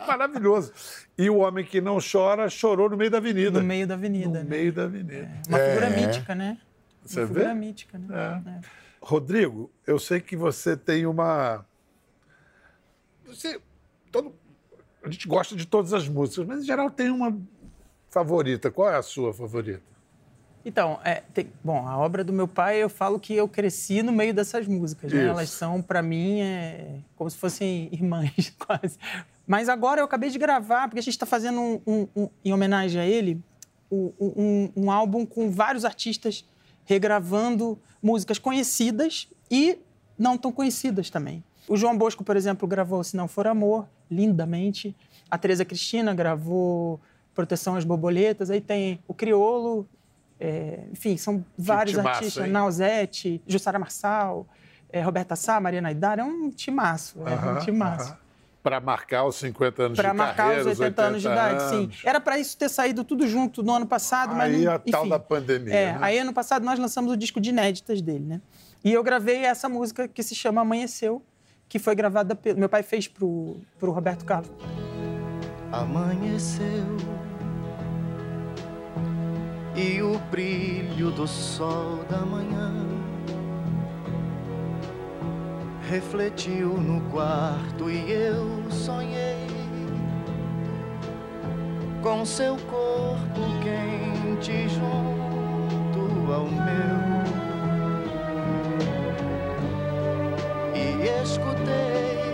Maravilhoso. 0.06 0.72
E 1.16 1.28
o 1.30 1.38
homem 1.38 1.64
que 1.64 1.80
não 1.80 1.98
chora 2.00 2.48
chorou 2.48 2.88
no 2.90 2.96
meio 2.96 3.10
da 3.10 3.18
avenida. 3.18 3.60
No 3.60 3.66
meio 3.66 3.86
da 3.86 3.94
avenida. 3.94 4.28
No 4.28 4.34
né? 4.34 4.44
meio 4.44 4.72
da 4.72 4.84
avenida. 4.84 5.30
Uma 5.48 5.58
figura 5.58 5.86
É. 5.86 6.06
mítica, 6.06 6.34
né? 6.34 6.58
Você 7.04 7.20
uma 7.20 7.26
vê? 7.26 7.34
figura 7.34 7.54
mítica, 7.54 7.98
né? 7.98 8.42
É. 8.46 8.60
Rodrigo, 9.00 9.70
eu 9.86 9.98
sei 9.98 10.20
que 10.20 10.36
você 10.36 10.76
tem 10.76 11.06
uma. 11.06 11.64
Você. 13.24 13.60
Todo... 14.10 14.34
A 15.02 15.10
gente 15.10 15.26
gosta 15.26 15.56
de 15.56 15.66
todas 15.66 15.92
as 15.92 16.08
músicas, 16.08 16.46
mas 16.46 16.62
em 16.62 16.66
geral 16.66 16.90
tem 16.90 17.10
uma 17.10 17.36
favorita. 18.08 18.70
Qual 18.70 18.88
é 18.88 18.96
a 18.96 19.02
sua 19.02 19.32
favorita? 19.32 19.82
Então, 20.64 21.00
é, 21.04 21.22
tem- 21.34 21.50
bom, 21.64 21.86
a 21.86 21.98
obra 21.98 22.22
do 22.22 22.32
meu 22.32 22.46
pai, 22.46 22.76
eu 22.82 22.88
falo 22.88 23.18
que 23.18 23.34
eu 23.34 23.48
cresci 23.48 24.02
no 24.02 24.12
meio 24.12 24.32
dessas 24.32 24.66
músicas. 24.68 25.12
né? 25.12 25.26
Elas 25.26 25.50
são, 25.50 25.82
para 25.82 26.00
mim, 26.02 26.40
é, 26.40 26.98
como 27.16 27.28
se 27.28 27.36
fossem 27.36 27.88
irmãs, 27.92 28.52
quase. 28.58 28.96
Mas 29.46 29.68
agora 29.68 30.00
eu 30.00 30.04
acabei 30.04 30.30
de 30.30 30.38
gravar, 30.38 30.86
porque 30.88 31.00
a 31.00 31.02
gente 31.02 31.14
está 31.14 31.26
fazendo, 31.26 31.60
um, 31.60 31.80
um- 31.86 32.08
um- 32.16 32.28
em 32.44 32.52
homenagem 32.52 33.00
a 33.00 33.06
ele, 33.06 33.40
um 33.90 34.90
álbum 34.90 35.26
com 35.26 35.50
vários 35.50 35.84
artistas 35.84 36.44
regravando 36.84 37.78
músicas 38.02 38.38
conhecidas 38.38 39.28
e 39.50 39.78
não 40.18 40.38
tão 40.38 40.50
conhecidas 40.52 41.10
também. 41.10 41.42
O 41.68 41.76
João 41.76 41.96
Bosco, 41.96 42.24
por 42.24 42.36
exemplo, 42.36 42.66
gravou 42.66 43.02
Se 43.04 43.16
Não 43.16 43.28
For 43.28 43.46
Amor, 43.46 43.86
lindamente. 44.10 44.94
A 45.30 45.36
Teresa 45.38 45.64
Cristina 45.64 46.14
gravou 46.14 47.00
Proteção 47.34 47.76
às 47.76 47.84
Borboletas. 47.84 48.50
Aí 48.50 48.60
tem 48.60 48.98
o 49.06 49.14
Criolo, 49.14 49.86
é, 50.44 50.80
enfim, 50.90 51.16
são 51.16 51.44
vários 51.56 51.96
timaço, 51.96 52.16
artistas. 52.18 52.44
hein? 52.46 52.50
Nausete, 52.50 53.42
Jussara 53.46 53.78
Marçal, 53.78 54.46
é, 54.90 55.00
Roberta 55.00 55.36
Sá, 55.36 55.60
Mariana 55.60 55.88
Aidar. 55.88 56.18
É 56.18 56.24
um 56.24 56.50
timaço, 56.50 57.20
é 57.26 57.50
um 57.50 57.58
timaço. 57.64 58.16
Para 58.62 58.80
marcar 58.80 59.24
os 59.24 59.34
50 59.36 59.82
anos 59.82 59.96
Para 59.96 60.10
de 60.10 60.16
marcar 60.16 60.36
carreira, 60.36 60.70
os 60.70 60.78
80, 60.78 61.02
anos 61.02 61.22
de 61.22 61.26
idade, 61.28 61.62
sim. 61.68 61.76
anos. 61.84 62.00
Era 62.04 62.20
para 62.20 62.38
isso 62.38 62.56
ter 62.56 62.68
saído 62.68 63.02
tudo 63.04 63.26
junto 63.26 63.62
no 63.62 63.72
ano 63.72 63.86
passado, 63.86 64.34
mas 64.36 64.54
Aí 64.54 64.64
não, 64.64 64.72
a 64.72 64.78
tal 64.78 65.00
enfim. 65.00 65.10
da 65.10 65.18
pandemia, 65.18 65.74
É, 65.74 65.92
né? 65.92 65.98
aí 66.00 66.18
ano 66.18 66.32
passado 66.32 66.64
nós 66.64 66.78
lançamos 66.78 67.12
o 67.12 67.16
disco 67.16 67.40
de 67.40 67.50
inéditas 67.50 68.00
dele, 68.00 68.24
né? 68.24 68.40
E 68.84 68.92
eu 68.92 69.02
gravei 69.02 69.38
essa 69.44 69.68
música 69.68 70.06
que 70.06 70.22
se 70.22 70.34
chama 70.36 70.60
Amanheceu, 70.60 71.20
que 71.68 71.78
foi 71.80 71.94
gravada 71.96 72.34
pelo 72.36 72.58
meu 72.58 72.68
pai 72.68 72.82
fez 72.84 73.08
pro 73.08 73.56
pro 73.80 73.90
Roberto 73.92 74.24
Carlos. 74.24 74.50
Amanheceu 75.72 76.96
e 79.74 80.02
o 80.02 80.18
brilho 80.30 81.10
do 81.10 81.26
sol 81.26 82.04
da 82.08 82.18
manhã 82.18 82.72
refletiu 85.88 86.68
no 86.68 87.00
quarto 87.10 87.90
e 87.90 88.10
eu 88.10 88.70
sonhei 88.70 89.46
com 92.02 92.24
seu 92.24 92.56
corpo 92.56 93.40
quente 93.62 94.68
junto 94.68 96.32
ao 96.32 96.46
meu. 96.46 97.02
E 100.74 101.22
escutei 101.22 102.32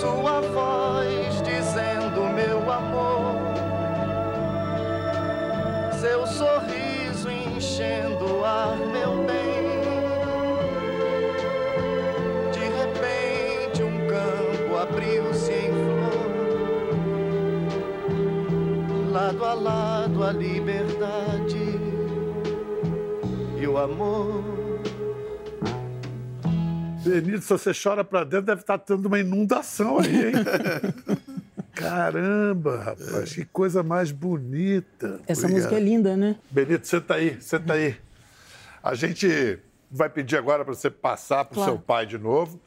sua 0.00 0.40
voz 0.40 1.42
dizendo 1.42 1.67
seu 6.08 6.26
sorriso 6.26 7.30
enchendo 7.30 8.38
o 8.38 8.44
ar, 8.44 8.78
meu 8.78 9.26
bem. 9.26 9.82
De 12.50 12.60
repente 12.60 13.82
um 13.82 14.06
campo 14.06 14.76
abriu-se 14.76 15.52
em 15.52 15.70
flor, 15.70 16.28
lado 19.12 19.44
a 19.44 19.52
lado 19.52 20.24
a 20.24 20.32
liberdade 20.32 21.78
e 23.60 23.66
o 23.66 23.76
amor. 23.76 24.42
Benito, 27.04 27.42
se 27.42 27.50
você 27.50 27.72
chora 27.74 28.02
pra 28.02 28.24
dentro, 28.24 28.46
deve 28.46 28.62
estar 28.62 28.78
tendo 28.78 29.06
uma 29.06 29.18
inundação 29.18 29.98
aí, 29.98 30.28
hein? 30.28 30.32
Caramba, 31.78 32.76
rapaz, 32.78 33.32
que 33.34 33.44
coisa 33.44 33.82
mais 33.82 34.10
bonita. 34.10 35.20
Essa 35.26 35.42
Obrigado. 35.42 35.50
música 35.52 35.76
é 35.76 35.80
linda, 35.80 36.16
né? 36.16 36.36
Benito, 36.50 36.86
senta 36.86 37.14
aí, 37.14 37.40
senta 37.40 37.72
aí. 37.74 37.96
A 38.82 38.94
gente 38.94 39.58
vai 39.90 40.10
pedir 40.10 40.36
agora 40.36 40.64
para 40.64 40.74
você 40.74 40.90
passar 40.90 41.44
para 41.44 41.52
o 41.52 41.54
Claro. 41.56 41.72
seu 41.72 41.80
pai 41.80 42.04
de 42.04 42.18
novo, 42.18 42.60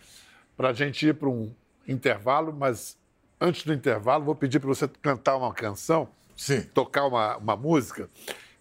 para 0.55 0.69
a 0.69 0.73
gente 0.73 1.05
ir 1.07 1.13
para 1.13 1.27
um 1.27 1.53
intervalo, 1.87 2.53
mas 2.57 2.97
antes 3.39 3.63
do 3.65 3.73
intervalo, 3.73 4.23
vou 4.23 4.35
pedir 4.35 4.59
para 4.59 4.69
você 4.69 4.87
cantar 5.01 5.35
uma 5.35 5.53
canção, 5.53 6.07
Sim. 6.37 6.61
tocar 6.73 7.05
uma, 7.05 7.35
uma 7.37 7.55
música, 7.57 8.09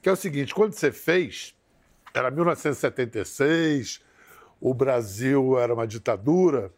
que 0.02 0.08
é 0.08 0.12
o 0.12 0.16
seguinte: 0.16 0.52
quando 0.54 0.72
você 0.72 0.90
fez, 0.90 1.54
era 2.12 2.28
1976, 2.30 4.00
o 4.60 4.74
Brasil 4.74 5.58
era 5.58 5.72
uma 5.72 5.86
ditadura. 5.86 6.72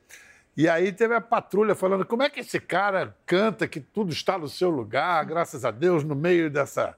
E 0.57 0.69
aí 0.69 0.93
teve 0.93 1.15
a 1.15 1.21
patrulha 1.21 1.75
falando 1.75 2.05
como 2.05 2.23
é 2.23 2.29
que 2.31 2.41
esse 2.41 2.61
cara 2.61 3.17
canta 3.25 3.67
que 3.67 3.81
tudo 3.81 4.13
está 4.13 4.37
no 4.37 4.49
seu 4.49 4.69
lugar, 4.69 5.25
graças 5.25 5.65
a 5.65 5.71
Deus, 5.71 6.05
no 6.05 6.15
meio 6.15 6.51
dessa, 6.51 6.95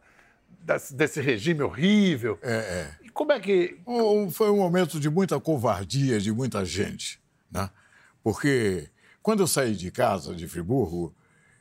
desse, 0.60 0.94
desse 0.94 1.20
regime 1.20 1.62
horrível. 1.62 2.36
É, 2.42 2.54
é. 2.54 2.94
E 3.04 3.08
como 3.10 3.30
é 3.32 3.38
que. 3.38 3.78
Um- 3.86 4.30
foi 4.30 4.50
um 4.50 4.56
momento 4.56 4.98
de 4.98 5.08
muita 5.08 5.38
covardia 5.38 6.18
de 6.18 6.32
muita 6.32 6.64
gente, 6.64 7.20
né? 7.50 7.70
Porque 8.24 8.90
quando 9.22 9.40
eu 9.40 9.46
saí 9.46 9.74
de 9.76 9.90
casa 9.90 10.34
de 10.34 10.48
Friburgo, 10.48 11.14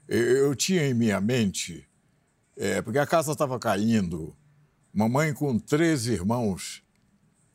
eu, 0.07 0.47
eu 0.47 0.55
tinha 0.55 0.87
em 0.87 0.93
minha 0.95 1.21
mente, 1.21 1.87
é, 2.57 2.81
porque 2.81 2.97
a 2.97 3.05
casa 3.05 3.33
estava 3.33 3.59
caindo, 3.59 4.35
mamãe 4.91 5.31
com 5.33 5.59
três 5.59 6.07
irmãos, 6.07 6.83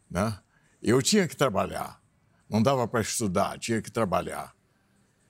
né? 0.09 0.38
Eu 0.81 1.03
tinha 1.03 1.27
que 1.27 1.37
trabalhar, 1.37 1.98
não 2.49 2.63
dava 2.63 2.87
para 2.89 3.01
estudar, 3.01 3.59
tinha 3.59 3.83
que 3.83 3.91
trabalhar. 3.91 4.55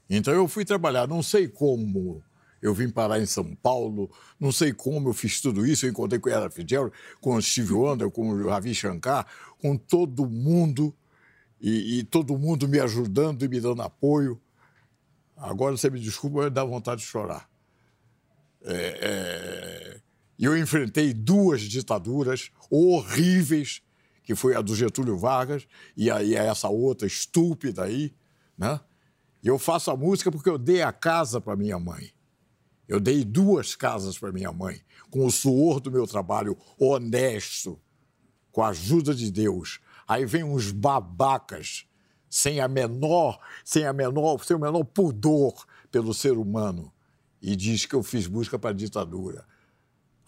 Então 0.09 0.33
eu 0.33 0.49
fui 0.49 0.65
trabalhar, 0.65 1.07
não 1.07 1.23
sei 1.23 1.49
como 1.49 2.23
eu 2.61 2.75
vim 2.75 2.89
parar 2.89 3.21
em 3.21 3.27
São 3.27 3.55
Paulo, 3.55 4.11
não 4.39 4.51
sei 4.51 4.73
como 4.73 5.09
eu 5.09 5.15
fiz 5.15 5.41
tudo 5.41 5.67
isso. 5.67 5.87
Eu 5.87 5.91
encontrei 5.91 6.19
com 6.19 6.29
Ella 6.29 6.51
Fitzgerald, 6.51 6.93
com 7.21 7.35
o 7.35 7.43
Steve 7.43 7.73
Wonder, 7.73 8.11
com 8.11 8.31
o 8.31 8.49
Ravi 8.49 8.75
Shankar, 8.75 9.27
com 9.61 9.77
todo 9.77 10.29
mundo, 10.29 10.95
e, 11.61 11.99
e 11.99 12.05
todo 12.05 12.39
mundo 12.39 12.69
me 12.69 12.81
ajudando 12.81 13.45
e 13.45 13.49
me 13.49 13.61
dando 13.61 13.83
apoio. 13.83 14.41
Agora 15.37 15.77
você 15.77 15.89
me 15.89 16.01
desculpa, 16.01 16.51
dá 16.51 16.65
vontade 16.65 17.01
de 17.01 17.07
chorar. 17.07 17.49
É, 18.65 18.99
é, 19.01 20.01
eu 20.39 20.57
enfrentei 20.57 21.15
duas 21.15 21.63
ditaduras 21.63 22.51
horríveis, 22.69 23.83
que 24.29 24.35
foi 24.35 24.55
a 24.55 24.61
do 24.61 24.77
Getúlio 24.77 25.17
Vargas 25.17 25.67
e 25.97 26.11
aí 26.11 26.35
essa 26.35 26.69
outra 26.69 27.07
estúpida 27.07 27.85
aí, 27.85 28.15
né? 28.59 28.79
Eu 29.43 29.59
faço 29.59 29.91
a 29.91 29.97
música 29.97 30.31
porque 30.31 30.51
eu 30.51 30.59
dei 30.59 30.83
a 30.83 30.93
casa 30.93 31.41
para 31.41 31.57
minha 31.57 31.79
mãe. 31.79 32.11
Eu 32.87 33.01
dei 33.01 33.25
duas 33.25 33.75
casas 33.75 34.19
para 34.19 34.31
minha 34.31 34.53
mãe, 34.53 34.83
com 35.11 35.25
o 35.25 35.31
suor 35.31 35.81
do 35.81 35.91
meu 35.91 36.07
trabalho 36.07 36.59
honesto, 36.79 37.81
com 38.53 38.63
a 38.63 38.69
ajuda 38.69 39.15
de 39.15 39.31
Deus. 39.31 39.81
Aí 40.07 40.27
vem 40.27 40.45
uns 40.45 40.73
babacas 40.73 41.87
sem 42.29 42.61
a 42.61 42.69
menor, 42.69 43.41
sem 43.65 43.87
a 43.87 43.95
menor, 43.95 44.45
sem 44.45 44.55
o 44.55 44.61
menor 44.61 44.85
pudor 44.85 45.55
pelo 45.91 46.13
ser 46.13 46.33
humano 46.33 46.93
e 47.41 47.57
diz 47.57 47.87
que 47.87 47.95
eu 47.95 48.03
fiz 48.03 48.29
música 48.29 48.59
para 48.59 48.75
ditadura. 48.75 49.47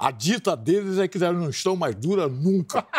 A 0.00 0.10
dita 0.10 0.56
deles 0.56 0.96
é 0.98 1.06
que 1.06 1.22
elas 1.22 1.38
não 1.38 1.50
estão 1.50 1.76
mais 1.76 1.94
duras 1.94 2.32
nunca. 2.32 2.86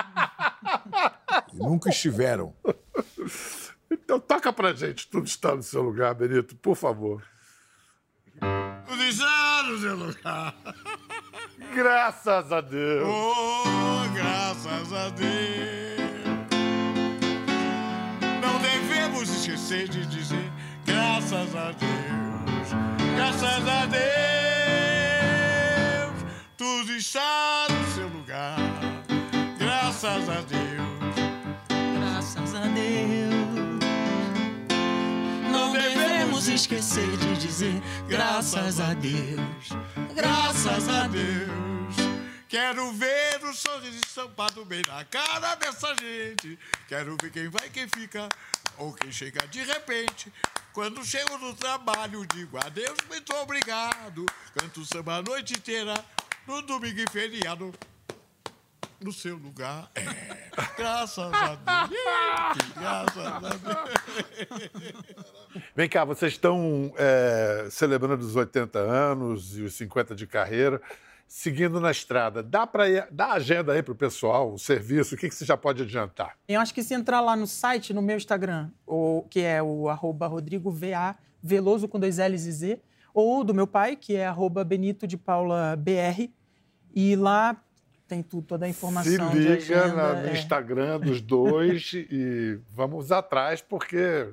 E 1.54 1.58
nunca 1.58 1.90
estiveram. 1.90 2.54
Então 3.90 4.20
toca 4.20 4.54
pra 4.54 4.72
gente, 4.74 5.08
tudo 5.08 5.26
está 5.26 5.54
no 5.54 5.64
seu 5.64 5.82
lugar, 5.82 6.14
Benito, 6.14 6.56
por 6.56 6.76
favor. 6.76 7.22
Tudo 8.88 9.04
está 9.04 9.64
no 9.64 9.80
seu 9.80 9.96
lugar. 9.98 10.56
Graças 11.74 12.52
a 12.52 12.62
Deus. 12.62 13.06
Oh, 13.06 14.14
graças 14.14 14.94
a 14.94 15.10
Deus. 15.10 16.00
Não 18.42 18.62
devemos 18.62 19.30
esquecer 19.30 19.90
de 19.90 20.06
dizer 20.06 20.52
graças 20.86 21.56
a 21.56 21.72
Deus. 21.72 23.16
Graças 23.16 23.68
a 23.68 23.86
Deus. 23.88 24.51
Tudo 26.62 26.92
está 26.96 27.66
no 27.72 27.92
seu 27.96 28.08
lugar. 28.08 28.56
Graças 29.58 30.30
a 30.30 30.42
Deus. 30.42 31.16
Graças 31.98 32.54
a 32.54 32.68
Deus. 32.68 33.80
Não 35.52 35.74
devemos 35.74 36.48
esquecer 36.48 37.18
de 37.18 37.36
dizer 37.38 37.82
graças 38.08 38.80
a 38.80 38.94
Deus. 38.94 39.70
Graças 40.14 40.88
a 40.88 41.08
Deus. 41.08 41.96
Quero 42.48 42.92
ver 42.92 43.44
o 43.44 43.54
sorriso 43.56 44.00
estampado 44.06 44.64
bem 44.64 44.84
na 44.88 45.04
cara 45.06 45.56
dessa 45.56 45.96
gente. 45.96 46.60
Quero 46.88 47.18
ver 47.20 47.32
quem 47.32 47.50
vai, 47.50 47.72
quem 47.72 47.88
fica 47.88 48.30
ou 48.78 48.94
quem 48.94 49.12
chega 49.12 49.48
de 49.48 49.64
repente. 49.64 50.32
Quando 50.74 51.04
chego 51.04 51.40
no 51.40 51.56
trabalho, 51.56 52.26
digo 52.28 52.58
adeus, 52.58 53.00
muito 53.10 53.34
obrigado. 53.38 54.26
Canto 54.54 54.86
samba 54.86 55.18
a 55.18 55.22
noite 55.22 55.54
inteira, 55.54 55.94
no 56.48 56.62
domingo 56.62 57.00
e 57.00 57.10
feriado. 57.10 57.72
No 59.04 59.12
seu 59.12 59.36
lugar, 59.36 59.90
é. 59.96 60.04
Graças 60.78 61.34
a 61.34 61.56
Deus. 61.56 62.74
Graças 62.76 63.18
a 63.18 63.40
Deus. 63.40 65.02
Vem 65.76 65.90
cá, 65.90 66.06
vocês 66.06 66.34
estão 66.34 66.94
é, 66.96 67.68
celebrando 67.72 68.24
os 68.24 68.36
80 68.36 68.78
anos 68.78 69.58
e 69.58 69.64
os 69.64 69.74
50 69.74 70.14
de 70.14 70.28
carreira, 70.28 70.80
seguindo 71.28 71.80
na 71.80 71.90
estrada. 71.90 72.44
Dá 72.44 72.68
para 72.68 73.08
dar 73.10 73.32
a 73.32 73.34
agenda 73.34 73.74
aí 73.74 73.82
para 73.82 73.94
o 73.94 73.96
pessoal, 73.96 74.54
o 74.54 74.60
serviço, 74.60 75.16
o 75.16 75.18
que, 75.18 75.30
que 75.30 75.34
você 75.34 75.46
já 75.46 75.58
pode 75.58 75.82
adiantar? 75.82 76.38
Eu 76.48 76.62
acho 76.62 76.72
que 76.72 76.84
se 76.84 76.94
entrar 76.94 77.22
lá 77.22 77.36
no 77.36 77.48
site, 77.48 77.96
no 77.96 78.04
meu 78.04 78.18
Instagram, 78.18 78.70
ou, 78.86 79.24
que 79.24 79.40
é 79.40 79.64
o 79.64 79.90
arroba 79.90 80.28
Rodrigo 80.28 80.70
VA, 80.70 81.16
Veloso 81.42 81.88
com 81.88 82.00
dois 82.00 82.20
L's 82.20 82.46
e 82.46 82.52
Z, 82.52 82.82
ou 83.14 83.44
do 83.44 83.54
meu 83.54 83.68
pai, 83.68 83.96
que 83.96 84.16
é 84.16 84.26
arroba 84.26 84.64
Benito 84.64 85.06
de 85.08 85.18
Paula 85.18 85.76
BR, 85.76 86.30
e 86.94 87.16
lá 87.16 87.56
tem 88.08 88.22
tudo, 88.22 88.46
toda 88.46 88.66
a 88.66 88.70
Se 88.70 88.72
informação. 88.78 89.30
de 89.32 89.40
liga 89.40 89.54
agenda, 89.56 89.96
na- 89.96 90.22
no 90.22 90.28
é. 90.28 90.34
Instagram 90.34 91.00
dos 91.00 91.22
dois 91.22 91.92
e 91.94 92.60
vamos 92.74 93.12
atrás, 93.12 93.62
porque 93.62 94.30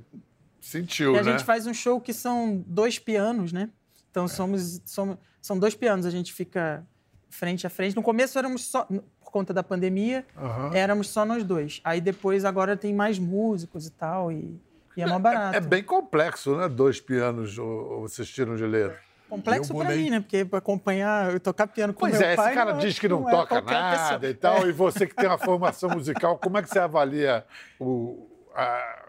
sentiu, 0.61 1.15
E 1.15 1.19
a 1.19 1.23
né? 1.23 1.33
gente 1.33 1.45
faz 1.45 1.67
um 1.67 1.75
show 1.75 2.01
que 2.01 2.13
são 2.13 2.63
dois 2.67 2.99
pianos, 2.99 3.53
né? 3.53 3.71
Então 4.11 4.25
É. 4.25 4.29
somos, 4.29 4.81
somos 4.85 5.17
são 5.41 5.57
dois 5.59 5.75
pianos, 5.75 6.05
a 6.05 6.11
gente 6.11 6.33
fica 6.33 6.85
frente 7.31 7.67
a 7.67 7.71
frente. 7.71 7.95
No 7.95 8.03
começo 8.03 8.37
éramos 8.39 8.65
só 8.65 8.85
por 8.85 9.31
conta 9.31 9.55
da 9.55 9.63
pandemia, 9.63 10.27
Aham. 10.37 10.71
éramos 10.75 11.09
só 11.09 11.25
nós 11.25 11.45
dois. 11.45 11.81
Aí 11.85 12.01
depois 12.01 12.45
agora 12.45 12.77
tem 12.77 12.93
mais 12.95 13.19
músicos 13.19 13.87
e 13.87 13.91
tal 13.91 14.33
e, 14.33 14.59
e 14.99 15.03
é 15.03 15.07
mais 15.07 15.23
barato. 15.23 15.57
É 15.57 15.61
bem 15.61 15.83
complexo, 15.83 16.57
né? 16.57 16.69
Dois 16.69 17.01
pianos 17.01 17.57
ou, 17.59 18.01
vocês 18.01 18.29
tiram 18.29 18.57
de 18.57 18.65
letra. 18.65 18.99
Complexo 19.29 19.75
pra 19.75 19.91
mim, 19.91 20.11
né? 20.11 20.21
Porque 20.21 20.45
pra 20.45 20.59
acompanhar, 20.59 21.33
eu 21.33 21.39
tocar 21.39 21.67
piano 21.67 21.93
com 21.93 22.01
Pois 22.01 22.13
meu 22.19 22.23
é, 22.23 22.35
pai... 22.35 22.47
esse 22.47 22.55
cara 22.55 22.73
não 22.73 22.81
é- 22.81 22.83
diz 22.83 22.99
que 22.99 23.07
não, 23.09 23.29
é 23.29 23.31
toca 23.31 23.61
nada 23.61 24.19
pessoa. 24.19 24.31
e 24.31 24.35
tal, 24.35 24.67
É. 24.67 24.69
e 24.69 24.73
você 24.73 25.07
que 25.07 25.15
tem 25.15 25.27
uma 25.27 25.39
formação 25.39 25.91
musical, 25.91 26.39
como 26.39 26.57
é 26.59 26.63
que 26.63 26.69
você 26.71 26.79
avalia 26.79 27.45
o, 27.79 28.27
a- 28.55 29.05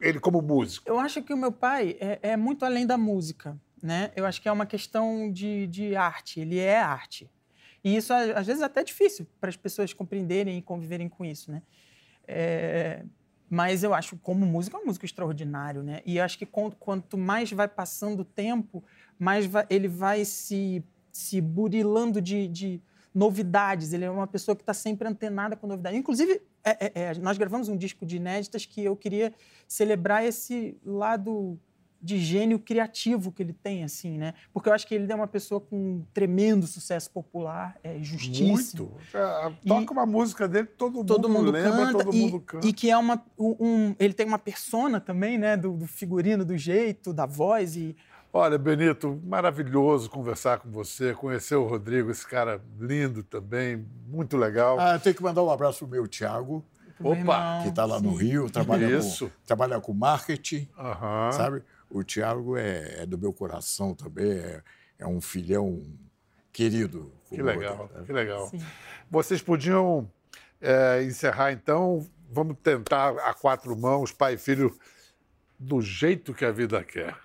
ele 0.00 0.20
como 0.20 0.40
músico? 0.40 0.88
Eu 0.88 0.98
acho 1.00 1.20
que 1.22 1.34
o 1.34 1.36
meu 1.36 1.50
pai 1.52 1.96
é, 2.00 2.18
é 2.22 2.36
muito 2.36 2.64
além 2.64 2.86
da 2.86 2.96
música, 2.96 3.58
né? 3.82 4.12
Eu 4.14 4.24
acho 4.24 4.40
que 4.40 4.48
é 4.48 4.52
uma 4.52 4.66
questão 4.66 5.30
de, 5.32 5.66
de 5.66 5.96
arte. 5.96 6.40
Ele 6.40 6.58
é 6.58 6.80
arte. 6.80 7.28
E 7.82 7.96
isso, 7.96 8.12
às 8.12 8.46
vezes, 8.46 8.62
é 8.62 8.66
até 8.66 8.84
difícil 8.84 9.26
para 9.40 9.50
as 9.50 9.56
pessoas 9.56 9.92
compreenderem 9.92 10.58
e 10.58 10.62
conviverem 10.62 11.08
com 11.08 11.24
isso, 11.24 11.50
né? 11.50 11.60
É, 12.28 13.02
mas 13.50 13.82
eu 13.82 13.92
acho, 13.92 14.16
como 14.18 14.46
músico, 14.46 14.76
é 14.76 14.80
um 14.80 14.86
músico 14.86 15.04
extraordinário, 15.04 15.82
né? 15.82 16.00
E 16.06 16.20
acho 16.20 16.38
que 16.38 16.46
quan- 16.46 16.70
quanto 16.70 17.18
mais 17.18 17.50
vai 17.50 17.66
passando 17.66 18.20
o 18.20 18.24
tempo, 18.24 18.82
mais 19.18 19.44
vai- 19.44 19.66
ele 19.68 19.88
vai 19.88 20.24
se, 20.24 20.84
se 21.10 21.40
burilando 21.40 22.20
de, 22.22 22.46
de 22.46 22.80
novidades. 23.12 23.92
Ele 23.92 24.04
é 24.04 24.10
uma 24.10 24.26
pessoa 24.28 24.54
que 24.54 24.62
está 24.62 24.72
sempre 24.72 25.08
antenada 25.08 25.56
com 25.56 25.66
novidades. 25.66 25.98
Inclusive, 25.98 26.40
é- 26.62 26.86
é- 26.86 26.92
é, 26.94 27.14
nós 27.18 27.36
gravamos 27.36 27.68
um 27.68 27.76
disco 27.76 28.06
de 28.06 28.18
inéditas 28.18 28.64
que 28.64 28.84
eu 28.84 28.94
queria 28.94 29.34
celebrar 29.66 30.24
esse 30.24 30.78
lado 30.84 31.58
de 32.02 32.18
gênio 32.18 32.58
criativo 32.58 33.30
que 33.30 33.42
ele 33.42 33.52
tem, 33.52 33.84
assim, 33.84 34.16
né? 34.16 34.34
Porque 34.52 34.68
eu 34.68 34.72
acho 34.72 34.86
que 34.86 34.94
ele 34.94 35.10
é 35.10 35.14
uma 35.14 35.26
pessoa 35.26 35.60
com 35.60 35.76
um 35.76 36.06
tremendo 36.14 36.66
sucesso 36.66 37.10
popular, 37.10 37.76
é 37.82 37.98
justíssimo. 38.02 38.90
Muito. 38.90 38.92
É, 39.14 39.52
Toca 39.68 39.92
uma 39.92 40.06
música 40.06 40.48
dele, 40.48 40.66
todo, 40.66 41.04
Todo 41.04 41.28
mundo 41.28 41.50
lembra, 41.50 41.70
canta, 41.86 42.04
todo 42.04 42.16
e, 42.16 42.20
mundo 42.20 42.40
canta. 42.40 42.66
e 42.66 42.72
que 42.72 42.90
é 42.90 42.96
uma 42.96 43.22
um, 43.38 43.56
um- 43.60 43.96
ele 43.98 44.14
tem 44.14 44.26
uma 44.26 44.38
persona 44.38 45.00
também, 45.00 45.36
né, 45.38 45.56
do, 45.56 45.72
do 45.76 45.86
figurino, 45.86 46.44
do 46.44 46.56
jeito, 46.56 47.12
da 47.12 47.26
voz 47.26 47.76
e 47.76 47.94
Olha, 48.32 48.56
Benito, 48.56 49.20
maravilhoso 49.24 50.08
conversar 50.08 50.60
com 50.60 50.70
você, 50.70 51.12
conhecer 51.14 51.56
o 51.56 51.66
Rodrigo, 51.66 52.12
esse 52.12 52.24
cara 52.24 52.62
lindo 52.78 53.24
também, 53.24 53.84
muito 54.06 54.36
legal. 54.36 54.78
Ah, 54.78 54.98
tem 55.00 55.12
que 55.12 55.20
mandar 55.20 55.42
um 55.42 55.50
abraço 55.50 55.80
pro 55.80 55.88
meu 55.88 56.06
Thiago, 56.06 56.64
Opa, 57.02 57.58
que 57.62 57.68
está 57.70 57.84
lá 57.84 57.98
no 58.00 58.10
sim. 58.16 58.24
Rio, 58.24 58.48
trabalha 58.48 58.86
Isso. 58.96 59.26
com, 59.28 59.32
trabalha 59.46 59.80
com 59.80 59.92
marketing, 59.92 60.68
Aham. 60.78 61.32
sabe? 61.32 61.62
O 61.90 62.04
Thiago 62.04 62.56
é, 62.56 63.02
é 63.02 63.06
do 63.06 63.18
meu 63.18 63.32
coração 63.32 63.94
também, 63.94 64.30
é, 64.30 64.62
é 64.98 65.06
um 65.06 65.20
filhão 65.20 65.82
querido. 66.52 67.12
Que 67.28 67.42
legal, 67.42 67.80
outro, 67.80 67.98
né? 67.98 68.04
que 68.06 68.12
legal. 68.12 68.48
Sim. 68.48 68.64
Vocês 69.10 69.42
podiam 69.42 70.10
é, 70.60 71.02
encerrar, 71.02 71.52
então, 71.52 72.06
vamos 72.30 72.56
tentar 72.62 73.10
a 73.18 73.34
quatro 73.34 73.76
mãos, 73.76 74.12
pai 74.12 74.34
e 74.34 74.38
filho, 74.38 74.76
do 75.58 75.80
jeito 75.82 76.32
que 76.32 76.44
a 76.44 76.52
vida 76.52 76.82
quer. 76.82 77.16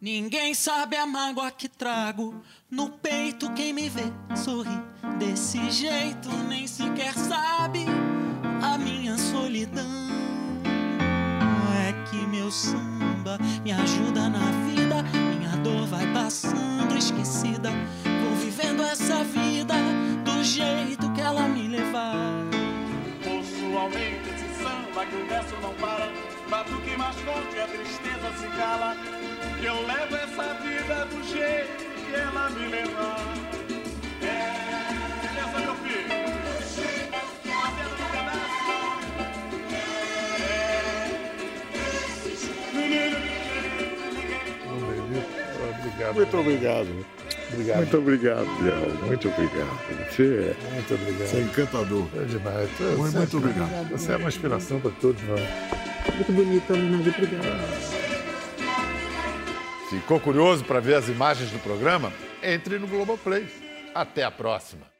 Ninguém 0.00 0.52
sabe 0.52 0.96
a 0.96 1.06
mágoa 1.06 1.50
que 1.50 1.68
trago 1.68 2.40
no 2.70 2.90
peito. 2.90 3.50
Quem 3.54 3.72
me 3.72 3.88
vê 3.88 4.02
sorri 4.36 4.78
desse 5.18 5.70
jeito 5.70 6.28
nem 6.46 6.66
sequer 6.66 7.14
sabe 7.14 7.86
a 8.62 8.76
minha 8.76 9.16
solidão. 9.16 9.82
É 11.86 12.10
que 12.10 12.26
meu 12.26 12.50
samba 12.50 12.83
me 13.64 13.72
ajuda 13.72 14.28
na 14.28 14.44
vida. 14.68 15.02
Minha 15.38 15.56
dor 15.62 15.86
vai 15.86 16.06
passando 16.12 16.96
esquecida. 16.98 17.70
Vou 18.22 18.36
vivendo 18.36 18.82
essa 18.82 19.24
vida 19.24 19.74
do 20.22 20.44
jeito 20.44 21.10
que 21.12 21.20
ela 21.22 21.48
me 21.48 21.68
levar. 21.68 22.44
Ouço 23.26 23.78
aumente 23.78 24.28
esse 24.28 24.62
samba 24.62 25.06
que 25.06 25.16
o 25.16 25.26
verso 25.26 25.56
não 25.62 25.72
para. 25.74 26.12
Batuque 26.50 26.94
mais 26.98 27.16
forte, 27.20 27.58
a 27.58 27.66
tristeza 27.66 28.32
se 28.38 28.46
cala. 28.58 28.94
Eu 29.62 29.86
levo 29.86 30.14
essa 30.14 30.54
vida 30.62 31.06
do 31.06 31.24
jeito 31.24 31.84
que 32.06 32.14
ela 32.14 32.50
me 32.50 32.66
levar. 32.68 33.63
Obrigado. 45.94 46.14
Muito 46.14 46.36
obrigado. 46.38 47.06
Obrigado. 47.52 47.76
Muito 47.78 47.98
obrigado, 47.98 48.46
Biel. 48.62 49.06
Muito 49.06 49.28
obrigado. 49.28 50.10
Você 50.10 50.22
é, 50.22 50.72
Muito 50.74 50.94
obrigado. 50.94 51.28
você 51.28 51.36
é 51.36 51.40
encantador. 51.40 52.06
É 52.16 52.24
demais. 52.24 52.70
Você- 52.70 52.82
Muito, 52.84 52.96
você- 53.12 53.18
muito 53.18 53.36
obrigado. 53.36 53.88
Você 53.90 54.12
é 54.12 54.16
uma 54.16 54.28
inspiração 54.28 54.80
para 54.80 54.90
todos 54.92 55.22
nós. 55.24 55.40
Muito 56.14 56.32
bonito 56.32 56.72
homenagem, 56.72 57.12
obrigada. 57.16 57.58
Ficou 59.90 60.18
curioso 60.18 60.64
para 60.64 60.80
ver 60.80 60.94
as 60.94 61.08
imagens 61.08 61.50
do 61.50 61.58
programa? 61.60 62.12
Entre 62.42 62.78
no 62.78 62.86
Globoplay. 62.86 63.46
Até 63.94 64.24
a 64.24 64.30
próxima. 64.30 64.93